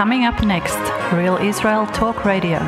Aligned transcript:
Coming 0.00 0.24
up 0.24 0.42
next, 0.42 0.78
Real 1.12 1.36
Israel 1.36 1.86
Talk 1.86 2.24
Radio, 2.24 2.58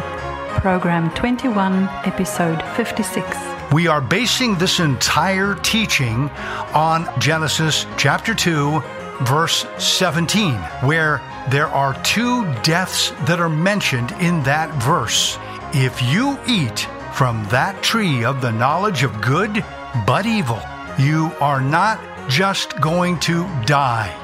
Program 0.60 1.10
21, 1.14 1.88
Episode 2.04 2.62
56. 2.76 3.24
We 3.72 3.86
are 3.86 4.02
basing 4.02 4.56
this 4.56 4.80
entire 4.80 5.54
teaching 5.54 6.28
on 6.74 7.08
Genesis 7.18 7.86
chapter 7.96 8.34
2, 8.34 8.82
verse 9.22 9.64
17, 9.78 10.56
where 10.84 11.22
there 11.48 11.68
are 11.68 11.94
two 12.02 12.44
deaths 12.56 13.12
that 13.24 13.40
are 13.40 13.48
mentioned 13.48 14.12
in 14.20 14.42
that 14.42 14.70
verse. 14.82 15.38
If 15.72 16.02
you 16.02 16.38
eat 16.46 16.80
from 17.14 17.46
that 17.48 17.82
tree 17.82 18.26
of 18.26 18.42
the 18.42 18.52
knowledge 18.52 19.04
of 19.04 19.22
good 19.22 19.64
but 20.06 20.26
evil, 20.26 20.60
you 20.98 21.32
are 21.40 21.62
not 21.62 21.98
just 22.28 22.78
going 22.78 23.18
to 23.20 23.48
die, 23.64 24.14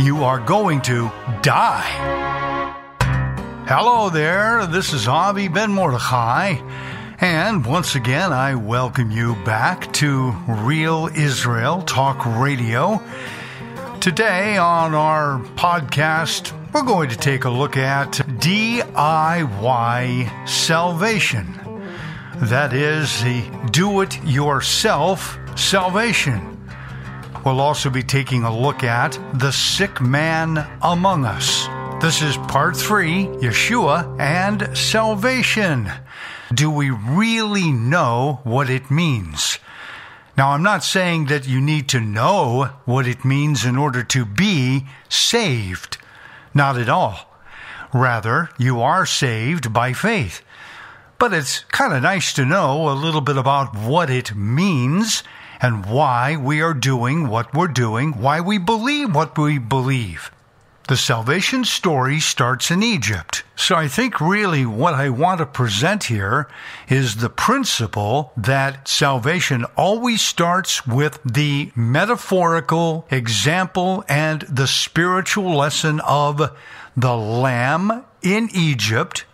you 0.00 0.24
are 0.24 0.40
going 0.40 0.80
to 0.80 1.10
die. 1.42 2.96
Hello 3.66 4.08
there, 4.08 4.66
this 4.66 4.94
is 4.94 5.06
Avi 5.06 5.48
Ben 5.48 5.70
Mordechai, 5.70 6.56
and 7.20 7.66
once 7.66 7.94
again 7.94 8.32
I 8.32 8.54
welcome 8.54 9.10
you 9.10 9.34
back 9.44 9.92
to 9.94 10.30
Real 10.48 11.10
Israel 11.14 11.82
Talk 11.82 12.24
Radio. 12.24 13.02
Today 14.00 14.56
on 14.56 14.94
our 14.94 15.40
podcast, 15.56 16.52
we're 16.72 16.82
going 16.82 17.10
to 17.10 17.16
take 17.16 17.44
a 17.44 17.50
look 17.50 17.76
at 17.76 18.12
DIY 18.40 18.88
salvation. 20.48 21.60
That 22.36 22.72
is 22.72 23.22
the 23.22 23.42
do 23.70 24.00
it 24.00 24.24
yourself 24.24 25.38
salvation. 25.56 26.59
We'll 27.44 27.60
also 27.60 27.88
be 27.88 28.02
taking 28.02 28.42
a 28.42 28.54
look 28.54 28.84
at 28.84 29.18
the 29.32 29.50
sick 29.50 30.00
man 30.00 30.66
among 30.82 31.24
us. 31.24 31.66
This 32.02 32.20
is 32.20 32.36
part 32.36 32.76
three 32.76 33.26
Yeshua 33.40 34.20
and 34.20 34.76
salvation. 34.76 35.90
Do 36.52 36.70
we 36.70 36.90
really 36.90 37.72
know 37.72 38.40
what 38.44 38.68
it 38.68 38.90
means? 38.90 39.58
Now, 40.36 40.50
I'm 40.50 40.62
not 40.62 40.84
saying 40.84 41.26
that 41.26 41.48
you 41.48 41.60
need 41.60 41.88
to 41.90 42.00
know 42.00 42.70
what 42.84 43.06
it 43.06 43.24
means 43.24 43.64
in 43.64 43.76
order 43.76 44.02
to 44.04 44.24
be 44.24 44.86
saved. 45.08 45.96
Not 46.52 46.78
at 46.78 46.88
all. 46.88 47.26
Rather, 47.92 48.50
you 48.58 48.82
are 48.82 49.06
saved 49.06 49.72
by 49.72 49.92
faith. 49.94 50.42
But 51.18 51.32
it's 51.32 51.60
kind 51.64 51.92
of 51.92 52.02
nice 52.02 52.32
to 52.34 52.44
know 52.44 52.90
a 52.90 52.92
little 52.92 53.20
bit 53.20 53.36
about 53.36 53.74
what 53.74 54.10
it 54.10 54.34
means 54.34 55.22
and 55.60 55.86
why 55.86 56.36
we 56.36 56.62
are 56.62 56.74
doing 56.74 57.28
what 57.28 57.52
we're 57.54 57.68
doing, 57.68 58.12
why 58.12 58.40
we 58.40 58.58
believe 58.58 59.14
what 59.14 59.36
we 59.36 59.58
believe. 59.58 60.30
The 60.88 60.96
salvation 60.96 61.64
story 61.64 62.18
starts 62.18 62.72
in 62.72 62.82
Egypt. 62.82 63.44
So 63.54 63.76
I 63.76 63.86
think 63.86 64.20
really 64.20 64.66
what 64.66 64.94
I 64.94 65.08
want 65.08 65.38
to 65.38 65.46
present 65.46 66.04
here 66.04 66.48
is 66.88 67.16
the 67.16 67.30
principle 67.30 68.32
that 68.36 68.88
salvation 68.88 69.64
always 69.76 70.20
starts 70.20 70.84
with 70.88 71.20
the 71.24 71.70
metaphorical 71.76 73.06
example 73.08 74.02
and 74.08 74.40
the 74.42 74.66
spiritual 74.66 75.54
lesson 75.54 76.00
of 76.00 76.58
the 76.96 77.16
lamb 77.16 78.04
in 78.20 78.48
Egypt. 78.52 79.26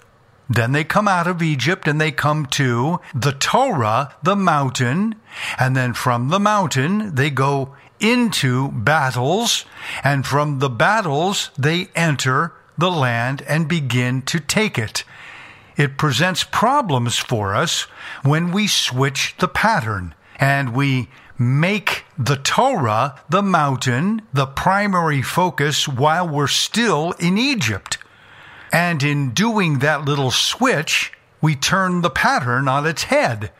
Then 0.48 0.72
they 0.72 0.84
come 0.84 1.08
out 1.08 1.27
of 1.27 1.42
Egypt 1.42 1.89
and 1.89 2.00
they 2.00 2.12
come 2.12 2.47
to 2.47 3.00
the 3.14 3.33
Torah, 3.33 4.14
the 4.22 4.36
mountain, 4.36 5.16
and 5.58 5.77
then 5.77 5.92
from 5.92 6.28
the 6.28 6.41
mountain 6.41 7.14
they 7.14 7.30
go 7.30 7.75
into 7.98 8.70
battles, 8.72 9.64
and 10.05 10.27
from 10.27 10.58
the 10.58 10.69
battles 10.69 11.50
they 11.58 11.89
enter 11.94 12.52
the 12.78 12.91
land 12.91 13.42
and 13.48 13.69
begin 13.69 14.22
to 14.22 14.39
take 14.39 14.78
it. 14.78 15.02
It 15.77 15.98
presents 15.98 16.44
problems 16.44 17.19
for 17.19 17.55
us 17.55 17.83
when 18.22 18.52
we 18.52 18.67
switch 18.67 19.34
the 19.39 19.48
pattern 19.48 20.14
and 20.39 20.74
we 20.74 21.08
make 21.39 22.05
the 22.18 22.36
Torah, 22.36 23.20
the 23.28 23.42
mountain, 23.42 24.23
the 24.33 24.46
primary 24.46 25.23
focus 25.23 25.86
while 25.86 26.28
we're 26.28 26.46
still 26.46 27.13
in 27.18 27.36
Egypt. 27.36 27.98
And 28.77 29.03
in 29.03 29.31
doing 29.31 29.79
that 29.79 30.05
little 30.05 30.31
switch, 30.31 31.11
we 31.41 31.57
turn 31.57 32.03
the 32.03 32.11
pattern 32.11 32.69
on 32.69 32.85
its 32.87 33.05
head. 33.05 33.51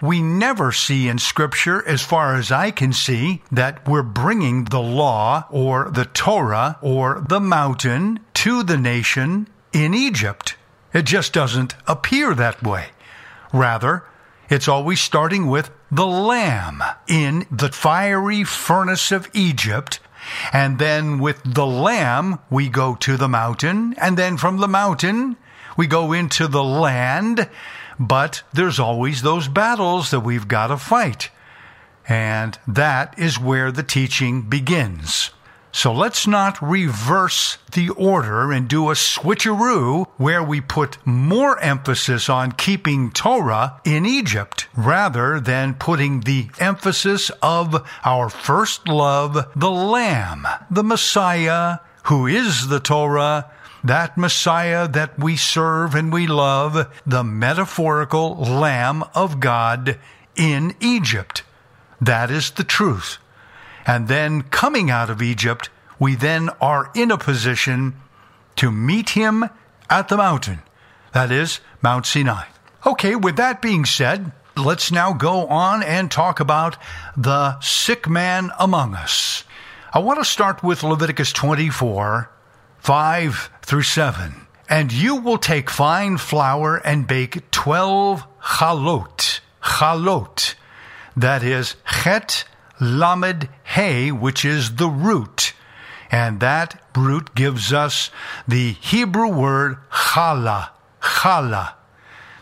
We 0.00 0.22
never 0.22 0.70
see 0.70 1.08
in 1.08 1.18
Scripture, 1.18 1.84
as 1.88 2.02
far 2.02 2.36
as 2.36 2.52
I 2.52 2.70
can 2.70 2.92
see, 2.92 3.42
that 3.50 3.88
we're 3.88 4.04
bringing 4.04 4.66
the 4.66 4.80
law 4.80 5.46
or 5.50 5.90
the 5.90 6.04
Torah 6.04 6.78
or 6.82 7.20
the 7.28 7.40
mountain 7.40 8.20
to 8.34 8.62
the 8.62 8.78
nation 8.78 9.48
in 9.72 9.92
Egypt. 9.92 10.54
It 10.94 11.02
just 11.02 11.32
doesn't 11.32 11.74
appear 11.88 12.32
that 12.36 12.62
way. 12.62 12.90
Rather, 13.52 14.04
it's 14.48 14.68
always 14.68 15.00
starting 15.00 15.48
with 15.48 15.72
the 15.90 16.06
lamb 16.06 16.80
in 17.08 17.44
the 17.50 17.70
fiery 17.70 18.44
furnace 18.44 19.10
of 19.10 19.28
Egypt. 19.34 19.98
And 20.52 20.78
then 20.78 21.18
with 21.18 21.40
the 21.44 21.66
lamb, 21.66 22.38
we 22.50 22.68
go 22.68 22.94
to 22.96 23.16
the 23.16 23.28
mountain. 23.28 23.94
And 23.98 24.16
then 24.16 24.36
from 24.36 24.58
the 24.58 24.68
mountain, 24.68 25.36
we 25.76 25.86
go 25.86 26.12
into 26.12 26.46
the 26.46 26.64
land. 26.64 27.48
But 27.98 28.42
there's 28.52 28.80
always 28.80 29.22
those 29.22 29.48
battles 29.48 30.10
that 30.10 30.20
we've 30.20 30.48
got 30.48 30.68
to 30.68 30.76
fight. 30.76 31.30
And 32.08 32.58
that 32.66 33.18
is 33.18 33.38
where 33.38 33.70
the 33.70 33.82
teaching 33.82 34.42
begins. 34.42 35.30
So 35.72 35.92
let's 35.92 36.26
not 36.26 36.60
reverse 36.60 37.58
the 37.72 37.90
order 37.90 38.52
and 38.52 38.68
do 38.68 38.90
a 38.90 38.94
switcheroo 38.94 40.06
where 40.16 40.42
we 40.42 40.60
put 40.60 40.98
more 41.06 41.58
emphasis 41.60 42.28
on 42.28 42.52
keeping 42.52 43.12
Torah 43.12 43.80
in 43.84 44.04
Egypt 44.04 44.66
rather 44.76 45.38
than 45.38 45.74
putting 45.74 46.20
the 46.20 46.50
emphasis 46.58 47.30
of 47.40 47.88
our 48.04 48.28
first 48.28 48.88
love, 48.88 49.48
the 49.54 49.70
Lamb, 49.70 50.46
the 50.70 50.82
Messiah, 50.82 51.78
who 52.04 52.26
is 52.26 52.66
the 52.66 52.80
Torah, 52.80 53.50
that 53.84 54.18
Messiah 54.18 54.88
that 54.88 55.18
we 55.18 55.36
serve 55.36 55.94
and 55.94 56.12
we 56.12 56.26
love, 56.26 56.92
the 57.06 57.24
metaphorical 57.24 58.34
Lamb 58.36 59.04
of 59.14 59.38
God 59.38 59.98
in 60.36 60.74
Egypt. 60.80 61.44
That 62.00 62.30
is 62.30 62.50
the 62.50 62.64
truth. 62.64 63.18
And 63.86 64.08
then 64.08 64.42
coming 64.42 64.90
out 64.90 65.10
of 65.10 65.22
Egypt, 65.22 65.70
we 65.98 66.14
then 66.14 66.50
are 66.60 66.90
in 66.94 67.10
a 67.10 67.18
position 67.18 67.94
to 68.56 68.70
meet 68.70 69.10
him 69.10 69.48
at 69.88 70.08
the 70.08 70.16
mountain. 70.16 70.60
That 71.12 71.32
is 71.32 71.60
Mount 71.82 72.06
Sinai. 72.06 72.44
Okay, 72.86 73.14
with 73.16 73.36
that 73.36 73.60
being 73.60 73.84
said, 73.84 74.32
let's 74.56 74.90
now 74.90 75.12
go 75.12 75.46
on 75.46 75.82
and 75.82 76.10
talk 76.10 76.40
about 76.40 76.76
the 77.16 77.58
sick 77.60 78.08
man 78.08 78.50
among 78.58 78.94
us. 78.94 79.44
I 79.92 79.98
want 79.98 80.20
to 80.20 80.24
start 80.24 80.62
with 80.62 80.82
Leviticus 80.82 81.32
24, 81.32 82.30
5 82.78 83.50
through 83.62 83.82
7. 83.82 84.46
And 84.68 84.92
you 84.92 85.16
will 85.16 85.38
take 85.38 85.68
fine 85.68 86.16
flour 86.16 86.76
and 86.76 87.06
bake 87.06 87.50
12 87.50 88.24
chalot. 88.40 89.40
Chalot. 89.62 90.54
That 91.16 91.42
is 91.42 91.74
chet 91.84 92.44
lamed 92.80 93.48
hay, 93.64 94.10
which 94.10 94.44
is 94.44 94.76
the 94.76 94.88
root. 94.88 95.52
And 96.10 96.40
that 96.40 96.82
root 96.96 97.34
gives 97.34 97.72
us 97.72 98.10
the 98.48 98.72
Hebrew 98.72 99.28
word 99.28 99.78
challah. 99.90 100.70
Challah. 101.00 101.74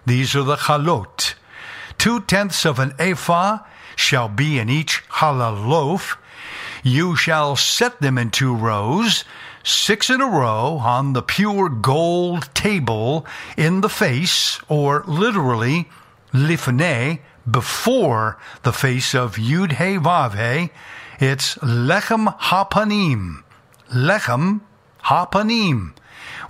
These 0.07 0.35
are 0.35 0.43
the 0.43 0.57
chalot. 0.57 1.35
Two 1.99 2.21
tenths 2.21 2.65
of 2.65 2.79
an 2.79 2.95
ephah 2.99 3.59
shall 3.95 4.29
be 4.29 4.59
in 4.59 4.69
each 4.69 5.03
challah 5.09 5.67
loaf. 5.69 6.17
You 6.83 7.17
shall 7.17 7.57
set 7.57 8.01
them 8.01 8.17
in 8.17 8.31
two 8.31 8.55
rows, 8.55 9.25
six 9.65 10.09
in 10.09 10.21
a 10.21 10.27
row 10.27 10.79
on 10.79 11.13
the 11.13 11.23
pure 11.23 11.69
gold 11.69 12.49
table 12.55 13.27
in 13.57 13.81
the 13.81 13.89
face, 13.89 14.61
or 14.69 15.05
literally 15.07 15.89
lifnei, 16.33 17.21
before 17.51 18.39
the 18.63 18.73
face 18.73 19.15
of 19.15 19.37
Yud 19.37 19.73
He 19.73 19.97
Vav 19.99 20.35
He. 20.35 20.71
It's 21.21 21.57
lechem 21.57 22.39
hapanim, 22.39 23.43
lechem 23.91 24.61
hapanim, 25.05 25.93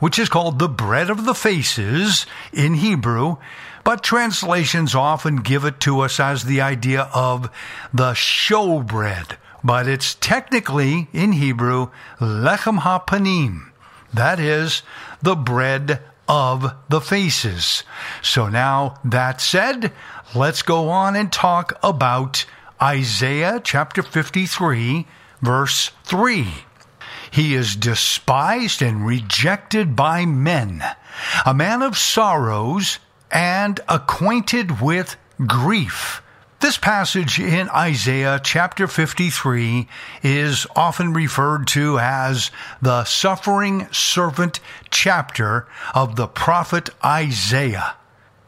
which 0.01 0.19
is 0.19 0.29
called 0.29 0.59
the 0.59 0.69
bread 0.69 1.11
of 1.11 1.25
the 1.25 1.35
faces 1.35 2.27
in 2.53 2.75
Hebrew, 2.75 3.37
but 3.85 4.03
translations 4.03 4.95
often 4.95 5.37
give 5.37 5.65
it 5.65 5.81
to 5.81 6.01
us 6.01 6.21
as 6.21 6.45
the 6.45 6.61
idea 6.61 7.09
of 7.15 7.51
the 7.95 8.13
showbread. 8.13 9.37
But 9.65 9.89
it's 9.89 10.15
technically 10.15 11.09
in 11.13 11.33
Hebrew 11.33 11.91
lechem 12.21 12.81
hapanim, 12.81 13.71
that 14.13 14.39
is 14.39 14.83
the 15.23 15.35
bread 15.35 16.01
of 16.29 16.75
the 16.89 17.01
faces. 17.01 17.83
So 18.23 18.49
now 18.49 19.01
that 19.05 19.41
said, 19.41 19.93
let's 20.35 20.63
go 20.63 20.89
on 20.91 21.17
and 21.17 21.33
talk 21.33 21.79
about 21.83 22.45
Isaiah 22.81 23.61
chapter 23.65 24.03
53, 24.03 25.07
verse 25.43 25.91
3. 26.05 26.47
he 27.31 27.55
is 27.55 27.77
despised 27.77 28.83
and 28.83 29.07
rejected 29.07 29.95
by 29.95 30.25
men, 30.25 30.83
a 31.45 31.55
man 31.55 31.83
of 31.83 31.97
sorrows 31.97 32.99
and 33.31 33.81
acquainted 33.89 34.81
with 34.81 35.17
grief. 35.47 36.23
This 36.61 36.77
passage 36.77 37.39
in 37.39 37.69
Isaiah 37.69 38.41
chapter 38.43 38.89
53 38.89 39.87
is 40.25 40.67
often 40.75 41.13
referred 41.13 41.69
to 41.69 42.01
as 42.01 42.51
the 42.83 43.05
suffering 43.05 43.87
servant 43.93 44.59
chapter 44.91 45.69
of 45.95 46.17
the 46.17 46.27
prophet 46.27 46.91
Isaiah. 47.05 47.95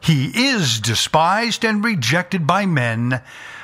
He 0.01 0.25
is 0.49 0.81
despised 0.81 1.63
and 1.63 1.85
rejected 1.85 2.45
by 2.45 2.65
men, 2.65 3.21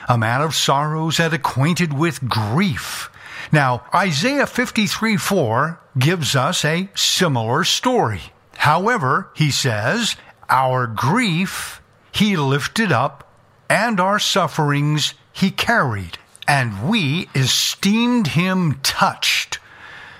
a 0.07 0.17
man 0.17 0.41
of 0.41 0.55
sorrows 0.55 1.19
and 1.19 1.33
acquainted 1.33 1.91
with 1.91 2.29
grief. 2.29 3.11
Now, 3.51 3.83
Isaiah 3.93 4.47
53 4.47 5.17
4 5.17 5.79
gives 5.99 6.37
us 6.37 6.63
a 6.63 6.89
similar 6.95 7.65
story. 7.65 8.21
However, 8.55 9.29
he 9.35 9.51
says, 9.51 10.15
Our 10.47 10.87
grief 10.87 11.81
he 12.13 12.37
lifted 12.37 12.93
up 12.93 13.26
and 13.69 13.99
our 13.99 14.19
sufferings 14.19 15.13
he 15.31 15.51
carried, 15.51 16.17
and 16.47 16.89
we 16.89 17.29
esteemed 17.35 18.27
him 18.27 18.79
touched, 18.83 19.59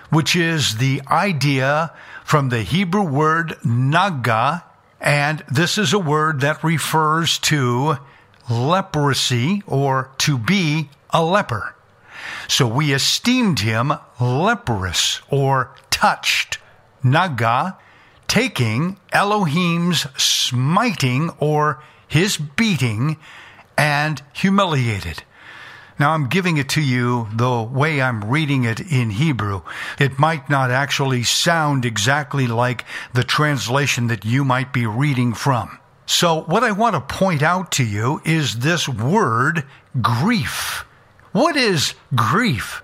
which 0.10 0.36
is 0.36 0.78
the 0.78 1.02
idea 1.08 1.92
from 2.24 2.50
the 2.50 2.64
Hebrew 2.64 3.04
word 3.04 3.56
naga, 3.64 4.64
and 5.00 5.44
this 5.50 5.78
is 5.78 5.94
a 5.94 6.00
word 6.00 6.42
that 6.42 6.64
refers 6.64 7.40
to 7.40 7.98
leprosy 8.50 9.64
or 9.66 10.12
to 10.20 10.38
be 10.38 10.90
a 11.12 11.24
leper. 11.24 11.76
So 12.48 12.68
we 12.68 12.94
esteemed 12.94 13.60
him 13.60 13.94
leprous 14.20 15.22
or 15.30 15.76
touched. 15.90 16.60
Naga, 17.04 17.78
taking 18.28 18.98
Elohim's 19.14 20.02
smiting 20.22 21.30
or 21.40 21.82
his 22.08 22.38
beating, 22.38 23.18
and 23.78 24.22
humiliated. 24.34 25.24
Now, 26.00 26.12
I'm 26.12 26.28
giving 26.28 26.58
it 26.58 26.70
to 26.70 26.82
you 26.82 27.28
the 27.34 27.64
way 27.64 28.02
I'm 28.02 28.24
reading 28.24 28.66
it 28.66 28.80
in 28.80 29.10
Hebrew. 29.10 29.62
It 30.00 30.20
might 30.20 30.48
not 30.50 30.70
actually 30.70 31.24
sound 31.24 31.86
exactly 31.86 32.46
like 32.46 32.86
the 33.14 33.24
translation 33.24 34.08
that 34.08 34.24
you 34.24 34.46
might 34.46 34.72
be 34.72 34.86
reading 34.86 35.34
from. 35.34 35.80
So, 36.06 36.42
what 36.44 36.64
I 36.64 36.72
want 36.72 36.94
to 36.96 37.02
point 37.16 37.42
out 37.42 37.72
to 37.74 37.84
you 37.84 38.22
is 38.24 38.60
this 38.60 38.88
word 38.88 39.66
grief. 40.00 40.86
What 41.32 41.56
is 41.56 41.96
grief? 42.16 42.84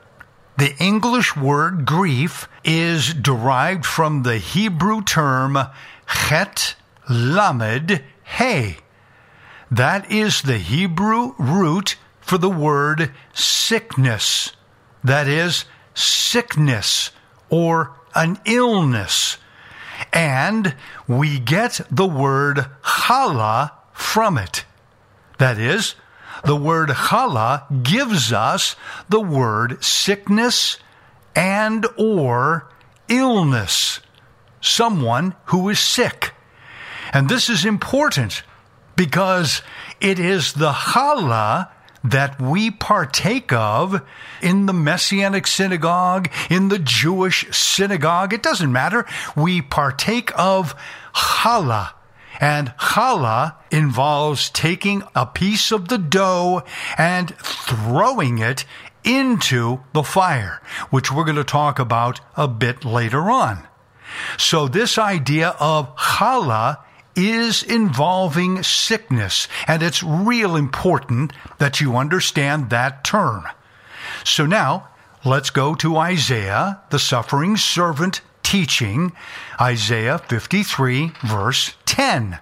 The 0.57 0.75
English 0.77 1.35
word 1.35 1.85
grief 1.85 2.47
is 2.63 3.13
derived 3.13 3.85
from 3.85 4.23
the 4.23 4.37
Hebrew 4.37 5.03
term 5.03 5.57
chet 6.07 6.75
lamed 7.09 8.01
he. 8.37 8.77
That 9.73 10.11
is 10.11 10.43
the 10.43 10.59
Hebrew 10.59 11.33
root 11.39 11.95
for 12.21 12.37
the 12.37 12.49
word 12.49 13.11
sickness. 13.33 14.51
That 15.03 15.27
is 15.27 15.65
sickness 15.95 17.09
or 17.49 17.95
an 18.13 18.37
illness. 18.45 19.39
And 20.13 20.75
we 21.07 21.39
get 21.39 21.81
the 21.89 22.05
word 22.05 22.67
chala 22.83 23.71
from 23.93 24.37
it. 24.37 24.63
That 25.39 25.57
is, 25.57 25.95
the 26.45 26.55
word 26.55 26.89
chala 26.89 27.63
gives 27.81 28.31
us 28.31 28.75
the 29.09 29.21
word 29.21 29.83
sickness 29.83 30.77
and 31.35 31.87
or 31.97 32.69
illness. 33.07 34.01
Someone 34.61 35.33
who 35.45 35.67
is 35.69 35.79
sick. 35.79 36.31
And 37.11 37.27
this 37.27 37.49
is 37.49 37.65
important 37.65 38.43
because 38.95 39.61
it 39.99 40.19
is 40.19 40.53
the 40.53 40.71
challah 40.71 41.69
that 42.03 42.39
we 42.41 42.69
partake 42.69 43.53
of 43.53 44.01
in 44.41 44.65
the 44.65 44.73
Messianic 44.73 45.47
synagogue, 45.47 46.29
in 46.49 46.67
the 46.67 46.79
Jewish 46.79 47.55
synagogue. 47.55 48.33
It 48.33 48.43
doesn't 48.43 48.71
matter. 48.71 49.05
We 49.35 49.61
partake 49.61 50.31
of 50.37 50.75
challah. 51.13 51.93
And 52.41 52.73
challah 52.77 53.55
involves 53.71 54.49
taking 54.49 55.03
a 55.15 55.25
piece 55.25 55.71
of 55.71 55.87
the 55.87 55.97
dough 55.97 56.63
and 56.97 57.33
throwing 57.37 58.39
it 58.39 58.65
into 59.03 59.81
the 59.93 60.03
fire, 60.03 60.61
which 60.89 61.11
we're 61.11 61.25
going 61.25 61.35
to 61.37 61.43
talk 61.43 61.79
about 61.79 62.19
a 62.35 62.47
bit 62.47 62.83
later 62.83 63.29
on. 63.31 63.67
So 64.37 64.67
this 64.67 64.97
idea 64.97 65.55
of 65.59 65.95
challah 65.95 66.79
is 67.15 67.63
involving 67.63 68.63
sickness, 68.63 69.47
and 69.67 69.83
it's 69.83 70.03
real 70.03 70.55
important 70.55 71.33
that 71.59 71.79
you 71.79 71.95
understand 71.95 72.69
that 72.69 73.03
term. 73.03 73.45
So 74.23 74.45
now, 74.45 74.89
let's 75.25 75.49
go 75.49 75.75
to 75.75 75.97
Isaiah, 75.97 76.81
the 76.89 76.99
suffering 76.99 77.57
servant 77.57 78.21
teaching, 78.41 79.13
Isaiah 79.59 80.17
53, 80.17 81.11
verse 81.25 81.75
10. 81.85 82.39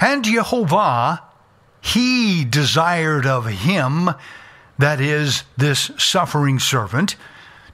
And 0.00 0.24
Jehovah, 0.24 1.22
he 1.80 2.44
desired 2.44 3.26
of 3.26 3.46
him, 3.46 4.10
that 4.78 5.00
is, 5.00 5.44
this 5.56 5.90
suffering 5.96 6.58
servant, 6.58 7.16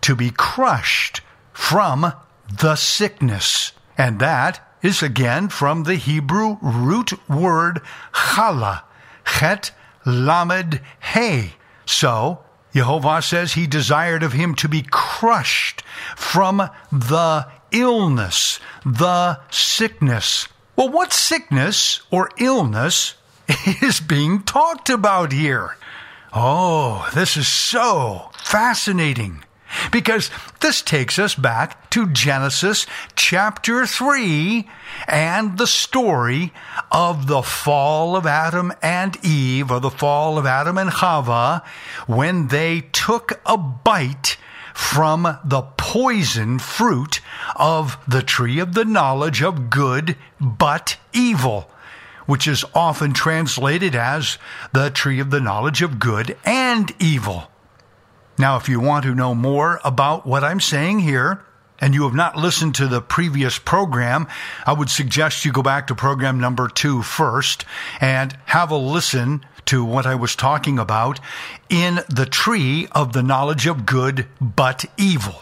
to 0.02 0.14
be 0.14 0.30
crushed 0.30 1.20
from 1.52 2.12
the 2.60 2.76
sickness, 2.76 3.72
and 3.98 4.18
that 4.20 4.71
is 4.82 5.02
again 5.02 5.48
from 5.48 5.84
the 5.84 5.94
Hebrew 5.94 6.58
root 6.60 7.12
word 7.28 7.80
chala, 8.12 8.82
chet 9.24 9.70
lamed 10.04 10.80
he. 11.14 11.52
So, 11.86 12.40
Jehovah 12.74 13.22
says 13.22 13.52
he 13.52 13.66
desired 13.66 14.22
of 14.22 14.32
him 14.32 14.54
to 14.56 14.68
be 14.68 14.82
crushed 14.90 15.82
from 16.16 16.68
the 16.90 17.46
illness, 17.70 18.60
the 18.84 19.40
sickness. 19.50 20.48
Well, 20.74 20.88
what 20.88 21.12
sickness 21.12 22.00
or 22.10 22.30
illness 22.38 23.14
is 23.82 24.00
being 24.00 24.42
talked 24.42 24.88
about 24.88 25.32
here? 25.32 25.76
Oh, 26.32 27.10
this 27.14 27.36
is 27.36 27.46
so 27.46 28.30
fascinating. 28.38 29.44
Because 29.90 30.30
this 30.60 30.82
takes 30.82 31.18
us 31.18 31.34
back 31.34 31.90
to 31.90 32.06
Genesis 32.06 32.86
chapter 33.16 33.86
3 33.86 34.68
and 35.08 35.58
the 35.58 35.66
story 35.66 36.52
of 36.90 37.26
the 37.26 37.42
fall 37.42 38.16
of 38.16 38.26
Adam 38.26 38.72
and 38.82 39.16
Eve, 39.24 39.70
or 39.70 39.80
the 39.80 39.90
fall 39.90 40.38
of 40.38 40.46
Adam 40.46 40.78
and 40.78 40.90
Chava, 40.90 41.64
when 42.06 42.48
they 42.48 42.82
took 42.92 43.40
a 43.46 43.56
bite 43.56 44.36
from 44.74 45.38
the 45.44 45.62
poison 45.76 46.58
fruit 46.58 47.20
of 47.56 47.98
the 48.08 48.22
tree 48.22 48.58
of 48.58 48.74
the 48.74 48.84
knowledge 48.84 49.42
of 49.42 49.70
good 49.70 50.16
but 50.40 50.96
evil, 51.12 51.70
which 52.26 52.46
is 52.46 52.64
often 52.74 53.12
translated 53.12 53.94
as 53.94 54.38
the 54.72 54.90
tree 54.90 55.20
of 55.20 55.30
the 55.30 55.40
knowledge 55.40 55.82
of 55.82 55.98
good 55.98 56.36
and 56.44 56.92
evil. 56.98 57.51
Now, 58.38 58.56
if 58.56 58.68
you 58.68 58.80
want 58.80 59.04
to 59.04 59.14
know 59.14 59.34
more 59.34 59.80
about 59.84 60.26
what 60.26 60.44
I'm 60.44 60.60
saying 60.60 61.00
here, 61.00 61.44
and 61.82 61.94
you 61.94 62.04
have 62.04 62.14
not 62.14 62.36
listened 62.36 62.76
to 62.76 62.86
the 62.86 63.00
previous 63.00 63.58
program, 63.58 64.28
I 64.64 64.72
would 64.72 64.88
suggest 64.88 65.44
you 65.44 65.52
go 65.52 65.62
back 65.62 65.88
to 65.88 65.96
program 65.96 66.38
number 66.38 66.68
two 66.68 67.02
first 67.02 67.64
and 68.00 68.38
have 68.46 68.70
a 68.70 68.76
listen 68.76 69.44
to 69.66 69.84
what 69.84 70.06
I 70.06 70.14
was 70.14 70.36
talking 70.36 70.78
about 70.78 71.18
in 71.68 72.00
the 72.08 72.26
tree 72.26 72.86
of 72.92 73.12
the 73.12 73.22
knowledge 73.22 73.66
of 73.66 73.84
good 73.84 74.28
but 74.40 74.84
evil. 74.96 75.34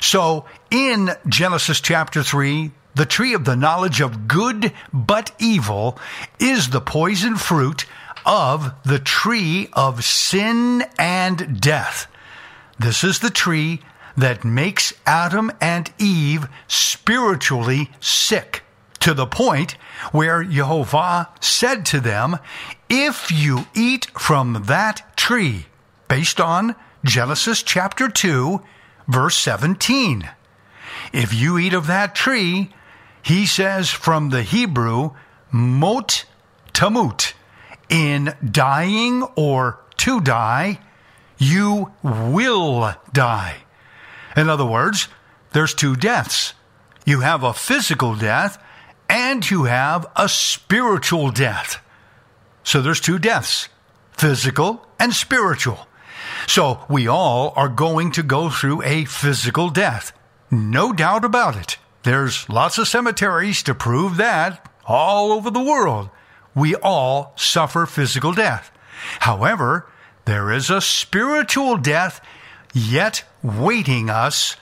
So, 0.00 0.46
in 0.70 1.10
Genesis 1.28 1.80
chapter 1.80 2.22
3, 2.22 2.72
the 2.94 3.06
tree 3.06 3.34
of 3.34 3.44
the 3.44 3.56
knowledge 3.56 4.00
of 4.00 4.26
good 4.28 4.72
but 4.92 5.32
evil 5.38 5.98
is 6.38 6.68
the 6.68 6.80
poison 6.80 7.36
fruit 7.36 7.86
of 8.24 8.72
the 8.84 8.98
tree 8.98 9.68
of 9.72 10.04
sin 10.04 10.84
and 10.98 11.60
death. 11.60 12.06
This 12.78 13.04
is 13.04 13.20
the 13.20 13.30
tree 13.30 13.80
that 14.16 14.44
makes 14.44 14.92
Adam 15.06 15.52
and 15.60 15.92
Eve 15.98 16.48
spiritually 16.68 17.90
sick 18.00 18.62
to 19.00 19.14
the 19.14 19.26
point 19.26 19.72
where 20.12 20.44
Jehovah 20.44 21.28
said 21.40 21.84
to 21.86 22.00
them, 22.00 22.38
If 22.88 23.30
you 23.30 23.66
eat 23.74 24.06
from 24.18 24.64
that 24.66 25.16
tree, 25.16 25.66
based 26.08 26.40
on 26.40 26.74
Genesis 27.04 27.62
chapter 27.62 28.08
2, 28.08 28.62
verse 29.06 29.36
17. 29.36 30.30
If 31.12 31.34
you 31.34 31.58
eat 31.58 31.74
of 31.74 31.86
that 31.86 32.14
tree, 32.14 32.72
he 33.22 33.46
says 33.46 33.90
from 33.90 34.30
the 34.30 34.42
Hebrew, 34.42 35.10
mot 35.52 36.24
tamut, 36.72 37.34
in 37.88 38.34
dying 38.50 39.22
or 39.36 39.80
to 39.98 40.20
die, 40.20 40.80
you 41.38 41.92
will 42.02 42.94
die. 43.12 43.56
In 44.36 44.48
other 44.48 44.64
words, 44.64 45.08
there's 45.52 45.74
two 45.74 45.96
deaths. 45.96 46.54
You 47.04 47.20
have 47.20 47.42
a 47.42 47.54
physical 47.54 48.14
death 48.16 48.62
and 49.08 49.48
you 49.48 49.64
have 49.64 50.06
a 50.16 50.28
spiritual 50.28 51.30
death. 51.30 51.80
So 52.62 52.80
there's 52.80 53.00
two 53.00 53.18
deaths 53.18 53.68
physical 54.12 54.86
and 54.98 55.12
spiritual. 55.12 55.86
So 56.46 56.84
we 56.88 57.08
all 57.08 57.52
are 57.56 57.68
going 57.68 58.12
to 58.12 58.22
go 58.22 58.48
through 58.48 58.82
a 58.82 59.04
physical 59.04 59.70
death. 59.70 60.12
No 60.50 60.92
doubt 60.92 61.24
about 61.24 61.56
it. 61.56 61.78
There's 62.04 62.48
lots 62.48 62.78
of 62.78 62.88
cemeteries 62.88 63.62
to 63.64 63.74
prove 63.74 64.16
that 64.16 64.70
all 64.86 65.32
over 65.32 65.50
the 65.50 65.62
world. 65.62 66.10
We 66.54 66.74
all 66.76 67.32
suffer 67.36 67.86
physical 67.86 68.32
death. 68.32 68.70
However, 69.20 69.86
there 70.24 70.52
is 70.52 70.70
a 70.70 70.80
spiritual 70.80 71.76
death 71.76 72.20
yet 72.72 73.24
waiting 73.42 74.10
us 74.10 74.56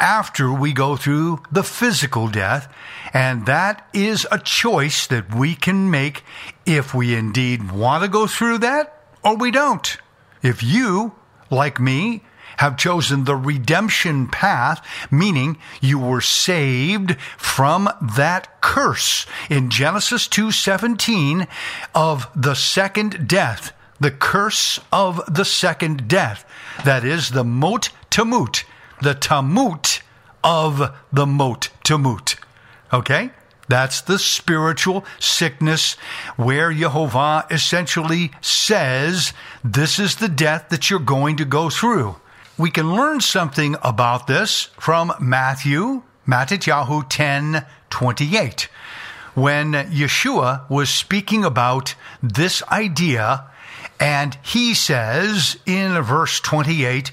after 0.00 0.52
we 0.52 0.72
go 0.72 0.96
through 0.96 1.42
the 1.50 1.62
physical 1.62 2.28
death, 2.28 2.72
and 3.12 3.46
that 3.46 3.88
is 3.92 4.26
a 4.30 4.38
choice 4.38 5.06
that 5.06 5.34
we 5.34 5.54
can 5.54 5.90
make 5.90 6.24
if 6.66 6.92
we 6.94 7.14
indeed 7.14 7.70
want 7.70 8.02
to 8.02 8.08
go 8.08 8.26
through 8.26 8.58
that 8.58 9.02
or 9.22 9.36
we 9.36 9.50
don't. 9.50 9.96
If 10.42 10.62
you, 10.62 11.14
like 11.50 11.80
me, 11.80 12.22
have 12.58 12.76
chosen 12.76 13.24
the 13.24 13.36
redemption 13.36 14.28
path, 14.28 14.86
meaning 15.10 15.56
you 15.80 15.98
were 15.98 16.20
saved 16.20 17.16
from 17.36 17.88
that 18.00 18.60
curse 18.60 19.26
in 19.48 19.70
Genesis 19.70 20.28
2:17 20.28 21.46
of 21.94 22.28
the 22.34 22.54
second 22.54 23.26
death, 23.26 23.72
the 24.00 24.10
curse 24.10 24.80
of 24.92 25.20
the 25.32 25.44
second 25.44 26.08
death. 26.08 26.44
That 26.84 27.04
is 27.04 27.30
the 27.30 27.44
mot 27.44 27.90
tamut, 28.10 28.64
the 29.02 29.14
tamut 29.14 30.00
of 30.42 30.94
the 31.12 31.26
mot 31.26 31.70
tamut. 31.84 32.36
Okay? 32.92 33.30
That's 33.68 34.02
the 34.02 34.18
spiritual 34.18 35.04
sickness 35.18 35.94
where 36.36 36.72
Jehovah 36.72 37.46
essentially 37.50 38.30
says, 38.40 39.32
this 39.62 39.98
is 39.98 40.16
the 40.16 40.28
death 40.28 40.68
that 40.68 40.90
you're 40.90 41.00
going 41.00 41.36
to 41.36 41.44
go 41.44 41.70
through. 41.70 42.16
We 42.58 42.70
can 42.70 42.94
learn 42.94 43.20
something 43.20 43.76
about 43.82 44.26
this 44.26 44.68
from 44.78 45.12
Matthew, 45.18 46.02
Matityahu 46.26 47.06
10 47.08 47.64
28, 47.90 48.68
when 49.34 49.72
Yeshua 49.72 50.68
was 50.68 50.90
speaking 50.90 51.44
about 51.44 51.94
this 52.22 52.62
idea, 52.64 53.44
and 54.00 54.36
he 54.42 54.74
says 54.74 55.56
in 55.66 56.00
verse 56.02 56.40
28, 56.40 57.12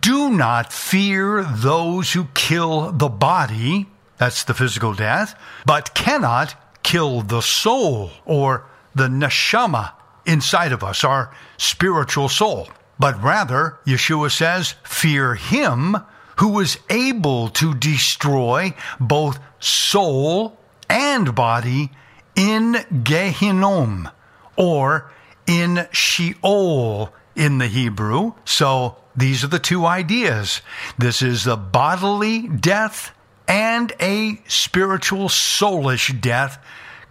Do 0.00 0.30
not 0.30 0.72
fear 0.72 1.42
those 1.44 2.12
who 2.12 2.26
kill 2.34 2.92
the 2.92 3.08
body 3.08 3.86
that's 4.18 4.44
the 4.44 4.54
physical 4.54 4.94
death, 4.94 5.38
but 5.64 5.94
cannot 5.94 6.54
kill 6.82 7.22
the 7.22 7.42
soul 7.42 8.10
or 8.24 8.66
the 8.94 9.08
neshama 9.08 9.92
inside 10.24 10.72
of 10.72 10.82
us, 10.82 11.04
our 11.04 11.34
spiritual 11.58 12.28
soul. 12.28 12.68
But 12.98 13.22
rather, 13.22 13.78
Yeshua 13.86 14.30
says, 14.30 14.74
fear 14.82 15.34
him 15.34 15.96
who 16.36 16.58
is 16.60 16.78
able 16.90 17.48
to 17.48 17.74
destroy 17.74 18.74
both 18.98 19.38
soul 19.58 20.58
and 20.88 21.34
body 21.34 21.90
in 22.34 22.74
Gehinnom 23.02 24.10
or 24.56 25.10
in 25.46 25.86
Sheol 25.92 27.12
in 27.34 27.58
the 27.58 27.68
Hebrew. 27.68 28.32
So 28.44 28.96
these 29.14 29.44
are 29.44 29.48
the 29.48 29.58
two 29.58 29.86
ideas. 29.86 30.60
This 30.98 31.22
is 31.22 31.44
the 31.44 31.56
bodily 31.56 32.48
death 32.48 33.12
and 33.48 33.92
a 34.00 34.40
spiritual 34.48 35.28
soulish 35.28 36.20
death 36.20 36.58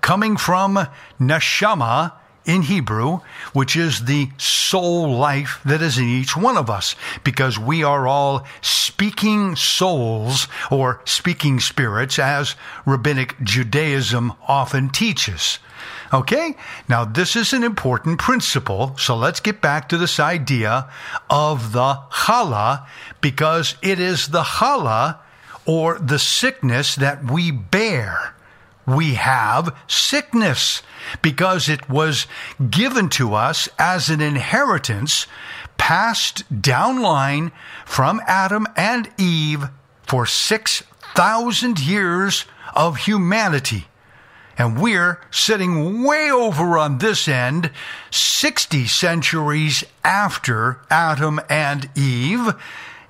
coming 0.02 0.38
from 0.38 0.88
neshama 1.20 2.14
in 2.46 2.62
Hebrew, 2.62 3.22
which 3.54 3.76
is 3.76 4.06
the 4.06 4.30
soul 4.38 5.18
life 5.18 5.60
that 5.66 5.82
is 5.82 5.98
in 5.98 6.06
each 6.06 6.38
one 6.38 6.58
of 6.58 6.70
us, 6.70 6.96
because 7.24 7.58
we 7.58 7.84
are 7.84 8.08
all 8.08 8.46
speaking 8.62 9.56
souls 9.56 10.48
or 10.70 11.02
speaking 11.06 11.60
spirits, 11.60 12.20
as 12.20 12.56
rabbinic 12.86 13.36
Judaism 13.42 14.34
often 14.48 14.90
teaches. 14.90 15.58
Okay? 16.16 16.56
Now, 16.88 17.04
this 17.04 17.36
is 17.36 17.52
an 17.52 17.62
important 17.62 18.20
principle, 18.20 18.96
so 18.98 19.18
let's 19.18 19.42
get 19.42 19.60
back 19.60 19.90
to 19.90 19.98
this 19.98 20.18
idea 20.18 20.90
of 21.30 21.74
the 21.74 22.00
chala, 22.10 22.88
because 23.20 23.76
it 23.82 24.00
is 24.00 24.30
the 24.30 24.44
chala 24.44 25.20
or 25.66 26.00
the 26.00 26.18
sickness 26.18 26.96
that 26.96 27.30
we 27.30 27.52
bear. 27.52 28.34
We 28.88 29.16
have 29.16 29.76
sickness 29.88 30.84
because 31.22 31.68
it 31.68 31.90
was 31.90 32.28
given 32.70 33.10
to 33.10 33.34
us 33.34 33.68
as 33.78 34.10
an 34.10 34.22
inheritance 34.22 35.28
passed 35.78 36.62
down 36.62 37.02
line 37.02 37.52
from 37.84 38.22
Adam 38.26 38.68
and 38.78 39.10
Eve 39.18 39.66
for 40.04 40.26
6,000 40.26 41.80
years 41.80 42.46
of 42.74 42.98
humanity. 43.00 43.88
And 44.58 44.80
we're 44.80 45.20
sitting 45.32 46.04
way 46.04 46.32
over 46.32 46.78
on 46.78 47.00
this 47.00 47.28
end, 47.28 47.72
60 48.12 48.88
centuries 48.88 49.84
after 50.04 50.80
Adam 50.90 51.42
and 51.50 51.90
Eve 51.96 52.56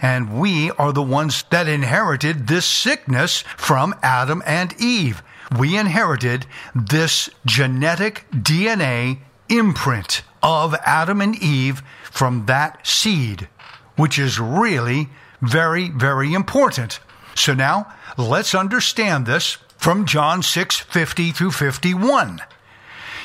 and 0.01 0.39
we 0.39 0.71
are 0.71 0.91
the 0.91 1.01
ones 1.01 1.43
that 1.49 1.67
inherited 1.67 2.47
this 2.47 2.65
sickness 2.65 3.41
from 3.57 3.95
Adam 4.03 4.43
and 4.45 4.73
Eve. 4.79 5.23
We 5.57 5.77
inherited 5.77 6.45
this 6.73 7.29
genetic 7.45 8.25
DNA 8.31 9.19
imprint 9.47 10.23
of 10.43 10.75
Adam 10.85 11.21
and 11.21 11.35
Eve 11.41 11.81
from 12.03 12.45
that 12.45 12.85
seed, 12.85 13.47
which 13.95 14.19
is 14.19 14.39
really 14.39 15.09
very, 15.41 15.89
very 15.89 16.33
important. 16.33 16.99
So 17.35 17.53
now 17.53 17.93
let's 18.17 18.55
understand 18.55 19.25
this 19.25 19.57
from 19.85 20.07
John 20.07 20.41
6 20.41 20.79
50 20.79 21.31
through 21.31 21.51
51. 21.51 22.41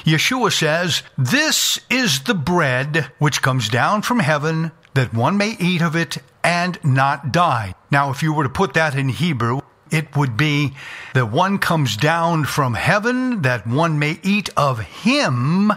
Yeshua 0.05 0.52
says, 0.52 1.02
This 1.17 1.81
is 1.88 2.25
the 2.25 2.35
bread 2.35 3.11
which 3.19 3.40
comes 3.40 3.71
down 3.71 4.02
from 4.02 4.19
heaven, 4.19 4.71
that 4.93 5.14
one 5.14 5.38
may 5.38 5.57
eat 5.59 5.81
of 5.81 5.97
it 5.97 6.19
and 6.45 6.79
not 6.85 7.33
die. 7.33 7.75
Now, 7.90 8.11
if 8.11 8.23
you 8.23 8.35
were 8.35 8.43
to 8.43 8.50
put 8.50 8.75
that 8.75 8.95
in 8.95 9.09
Hebrew, 9.09 9.62
it 9.90 10.14
would 10.14 10.37
be 10.37 10.75
that 11.14 11.33
one 11.33 11.57
comes 11.57 11.97
down 11.97 12.45
from 12.45 12.75
heaven, 12.75 13.40
that 13.40 13.67
one 13.67 13.99
may 13.99 14.21
eat 14.23 14.50
of 14.55 14.81
him 14.81 15.73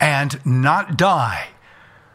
and 0.00 0.40
not 0.46 0.96
die. 0.96 1.48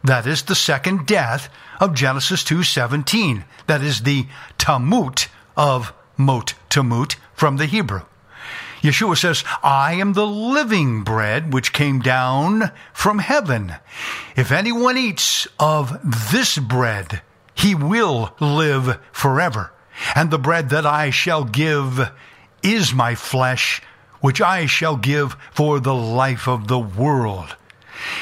That 0.04 0.26
is 0.26 0.42
the 0.42 0.56
second 0.56 1.06
death 1.06 1.50
of 1.80 1.94
Genesis 1.94 2.44
2:17. 2.44 3.46
That 3.68 3.84
is 3.84 4.02
the 4.02 4.26
tamut 4.58 5.28
of 5.56 5.94
mot 6.18 6.56
tamut 6.72 7.16
from 7.42 7.58
the 7.58 7.66
Hebrew. 7.66 8.04
Yeshua 8.84 9.18
says, 9.18 9.44
I 9.64 9.94
am 9.94 10.14
the 10.14 10.28
living 10.28 11.04
bread 11.04 11.52
which 11.52 11.74
came 11.74 12.00
down 12.00 12.72
from 12.94 13.18
heaven. 13.18 13.74
If 14.36 14.52
anyone 14.52 14.96
eats 14.96 15.48
of 15.60 15.98
this 16.32 16.60
bread, 16.60 17.24
he 17.56 17.74
will 17.74 18.36
live 18.40 19.00
forever. 19.12 19.72
And 20.14 20.30
the 20.30 20.38
bread 20.38 20.70
that 20.70 20.86
I 20.86 21.10
shall 21.10 21.44
give 21.44 22.12
is 22.62 22.94
my 22.94 23.16
flesh, 23.16 23.82
which 24.20 24.40
I 24.40 24.68
shall 24.68 24.96
give 24.96 25.36
for 25.52 25.80
the 25.80 25.96
life 25.96 26.48
of 26.48 26.68
the 26.68 26.78
world. 26.78 27.56